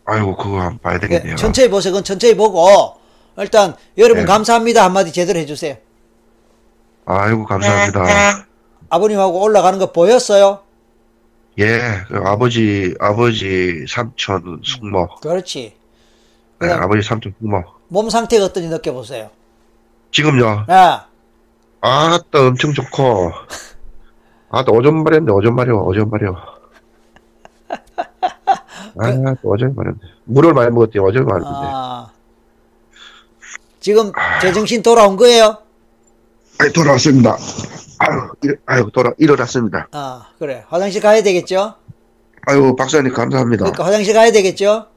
[0.06, 1.36] 아이고, 그거 한번 봐야 그 되겠네요.
[1.36, 1.92] 천천히 보세요.
[1.92, 2.98] 그건 천천히 보고
[3.38, 4.26] 일단 여러분 네.
[4.26, 5.76] 감사합니다 한마디 제대로 해주세요.
[7.06, 8.46] 아이고, 감사합니다.
[8.90, 10.60] 아버님하고 올라가는 거 보였어요?
[11.60, 15.08] 예, 그 아버지, 아버지 삼촌 숙모.
[15.22, 15.76] 그렇지.
[16.62, 17.64] 네, 아버지 삼촌 숙모.
[17.88, 19.30] 몸 상태가 어떤지 느껴보세요.
[20.12, 21.00] 지금요, 예.
[21.82, 23.32] 아따 엄청 좋고
[24.50, 26.36] 아따 오전 말했네 오전 말이요 오전 말이요
[29.00, 32.08] 아따 오전 말했네 물을 많이 먹었더니 오전 말했는데 아,
[33.80, 35.58] 지금 제정신 돌아온 거예요?
[36.60, 37.38] 아이, 돌아왔습니다.
[38.00, 40.64] 아유 일, 아유 돌아 일어났습니다 아, 그래.
[40.68, 41.76] 화장실 가야 되겠죠?
[42.48, 44.88] 아유 박사님 감사합니다 그러니까 화장실 가야 되겠죠?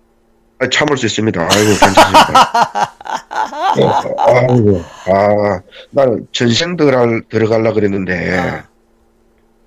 [0.61, 2.95] 아, 참을 수 있습니다 아이고 괜찮습니다
[3.79, 8.65] 어, 아이고 아 나는 전생 들어갈 들어갈라 그랬는데 아.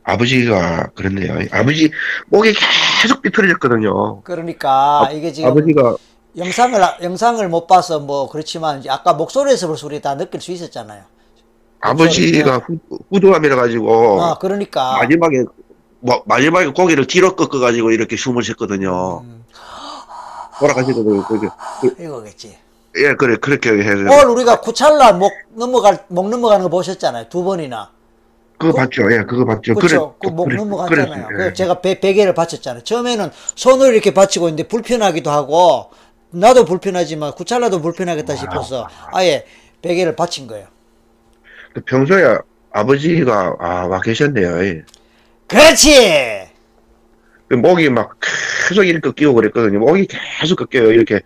[0.04, 1.92] 아버지가 그랬네요 아버지
[2.28, 2.54] 목이
[3.02, 5.97] 계속 삐뚤어졌거든요 그러니까 아, 이게 지금 아버지가
[6.38, 11.04] 영상을 영상을 못 봐서 뭐 그렇지만 아까 목소리에서 벌써 우리 다 느낄 수 있었잖아요.
[11.82, 12.80] 아버지가 후,
[13.10, 15.43] 후두암이라 가지고 아, 그러니까 마지막에
[15.99, 19.22] 뭐, 마지막에 고기를 뒤로 꺾어 가지고 이렇게 숨을 쉬었거든요.
[19.22, 19.43] 음,
[20.60, 21.24] 돌아가시거든요.
[21.26, 21.47] 그게
[21.82, 22.58] 그, 이거겠지.
[22.97, 27.30] 예, 그래 그렇게 해서 오늘 우리가 쿠찰라 목 넘어갈 목 넘어가는 거 보셨잖아요.
[27.30, 27.89] 두 번이나.
[28.62, 29.12] 그거 봤죠.
[29.12, 29.74] 예, 그거 봤죠.
[29.74, 30.16] 그렇죠.
[30.20, 30.86] 그래, 그 목.
[30.88, 31.28] 그랬어요.
[31.36, 31.53] 그 예.
[31.53, 32.84] 제가 배, 베개를 받쳤잖아요.
[32.84, 35.89] 처음에는 손을 이렇게 받치고 있는데 불편하기도 하고
[36.30, 39.45] 나도 불편하지만 쿠찰라도 불편하겠다 싶어서 아예
[39.82, 40.68] 베개를 받친 거예요.
[41.74, 42.38] 그 평소에
[42.72, 44.64] 아버지가 아, 와 계셨네요.
[44.64, 44.84] 예.
[45.47, 46.49] 그렇지.
[47.49, 48.18] 그 목이 막
[48.70, 49.80] 계속 이렇게 꺾이고 그랬거든요.
[49.80, 50.07] 목이
[50.39, 50.91] 계속 꺾여요.
[50.91, 51.20] 이렇게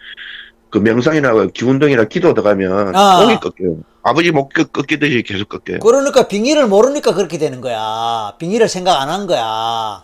[0.75, 3.21] 그 명상이나 기운동이나 기도 들어가면 아.
[3.21, 3.77] 목이 꺾여요.
[4.03, 5.79] 아버지 목 꺾- 꺾이듯이 계속 꺾여요.
[5.79, 8.33] 그러니까 빙의를 모르니까 그렇게 되는 거야.
[8.39, 10.03] 빙의를 생각 안 한 거야.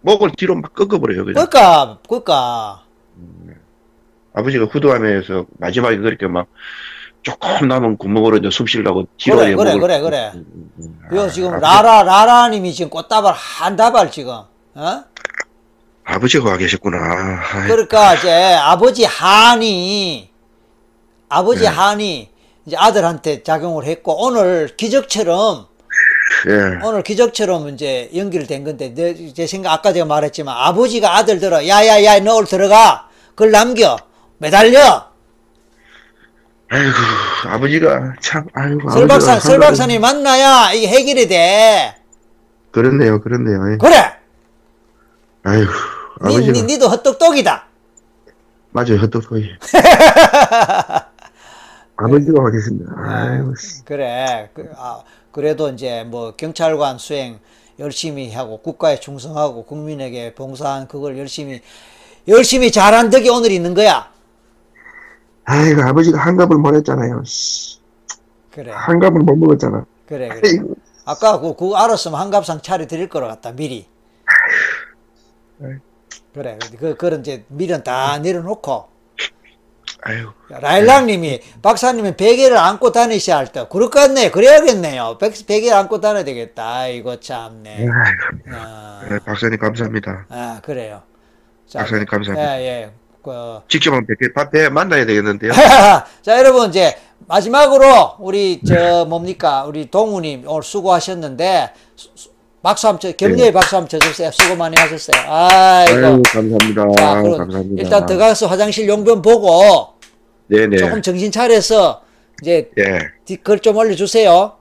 [0.00, 1.24] 목을 뒤로 막 꺾어버려요.
[1.26, 1.34] 그냥.
[1.46, 2.82] 그러니까 그러니까
[4.34, 6.48] 아버지가 후두암에서 마지막에 그렇게 막
[7.22, 10.32] 조금 남은 구멍으로 이제 숨 쉬려고 뒤로 그래, 그래, 그래, 그래.
[10.34, 10.44] 음,
[10.80, 11.18] 음, 음.
[11.20, 14.32] 아, 지금 아버지- 라라 라라님이 지금 꽃다발 한 다발 지금
[14.74, 15.04] 어?
[16.04, 16.98] 아버지가 와 계셨구나.
[17.52, 20.30] 아이, 그러니까 이제 아버지 한이
[21.28, 21.66] 아버지 네.
[21.66, 22.30] 한이
[22.66, 25.66] 이제 아들한테 작용을 했고 오늘 기적처럼
[26.46, 26.86] 예.
[26.86, 32.20] 오늘 기적처럼 이제 연결된 건데 내, 제 생각 아까 제가 말했지만 아버지가 아들 들어 야야야
[32.20, 33.96] 너 오늘 들어가 그걸 남겨
[34.38, 35.08] 매달려
[36.70, 36.92] 아이고
[37.48, 41.96] 아버지가 참 아이고 설 박사 아버지가 설 박사님 만나야 이게 해결이 돼
[42.72, 43.72] 그렇네요, 그렇네요.
[43.72, 43.78] 예.
[43.78, 44.23] 그래
[45.52, 45.66] 니,
[46.20, 47.66] 아버지가 니, 니 도 헛똑똑이다
[48.72, 49.50] 맞아요, 헛똑똑이.
[51.96, 52.92] 아버지가 와 계십니다.
[52.96, 53.84] 아이고 씨.
[53.84, 54.50] 그래.
[54.52, 57.38] 그, 아, 그래도 이제 뭐 경찰관 수행
[57.78, 61.60] 열심히 하고 국가에 충성하고 국민에게 봉사한 그걸 열심히
[62.26, 64.10] 열심히 잘한 덕이 오늘 있는 거야.
[65.44, 67.22] 아이고 아버지가 한갑을 못 했잖아요.
[67.24, 67.78] 씨.
[68.50, 68.72] 그래.
[68.72, 69.84] 한갑을 못 먹었잖아.
[70.06, 70.28] 그래.
[70.28, 70.40] 그래.
[70.44, 70.74] 아이고
[71.04, 73.52] 아까 그, 그거 알았으면 한갑상 차려 드릴 거로 같다.
[73.52, 73.86] 미리.
[76.32, 76.58] 그래.
[76.78, 78.88] 그 그런 이제 미련 다 내려놓고
[80.02, 83.66] 아이고 라일락님이 박사님은 베개를 안고 다니셔야 할 때.
[83.70, 84.30] 그럴 것 같네.
[84.30, 85.18] 그래야겠네요.
[85.18, 86.80] 백, 베개를 안고 다녀야 되겠다.
[86.80, 87.88] 아이고 참네.
[87.88, 90.26] 아이고 아, 네, 박사님 감사합니다.
[90.28, 91.02] 아 그래요.
[91.66, 92.60] 자, 박사님 감사합니다.
[92.60, 92.90] 예, 예.
[93.22, 95.50] 그, 직접 뵙게 뵙게 만나야 되겠는데요.
[96.20, 96.94] 자, 여러분, 이제,
[97.26, 102.33] 마지막으로, 우리, 저, 뭡니까, 우리 동우님 오늘 수고하셨는데, 수- 수-
[102.64, 104.30] 박수 한 번, 쳐- 격려의 박수 한번 쳐주세요.
[104.32, 105.22] 수고 많이 하셨어요.
[105.30, 106.06] 아이고.
[106.06, 106.82] 아이고 감사합니다.
[106.96, 107.82] 자, 감사합니다.
[107.82, 109.88] 일단 들어가서 화장실 용변 보고,
[110.46, 110.78] 네네.
[110.78, 112.00] 조금 정신 차려서,
[112.42, 113.00] 이제, 예.
[113.26, 114.52] 디- 글좀 올려주세요.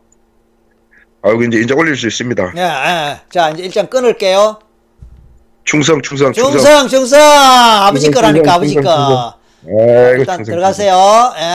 [1.22, 2.54] 아이고 이제 이제 올릴 수 있습니다.
[2.58, 3.20] 예, 예.
[3.32, 4.60] 자, 이제 일단 끊을게요.
[5.64, 6.52] 충성 충성 충성.
[6.60, 7.22] 충성, 충성!
[7.22, 9.34] 아버지 충성, 거라니까, 충성, 아버지 충성, 거.
[9.66, 11.34] 아이고 일단 충성, 들어가세요.
[11.38, 11.44] 예.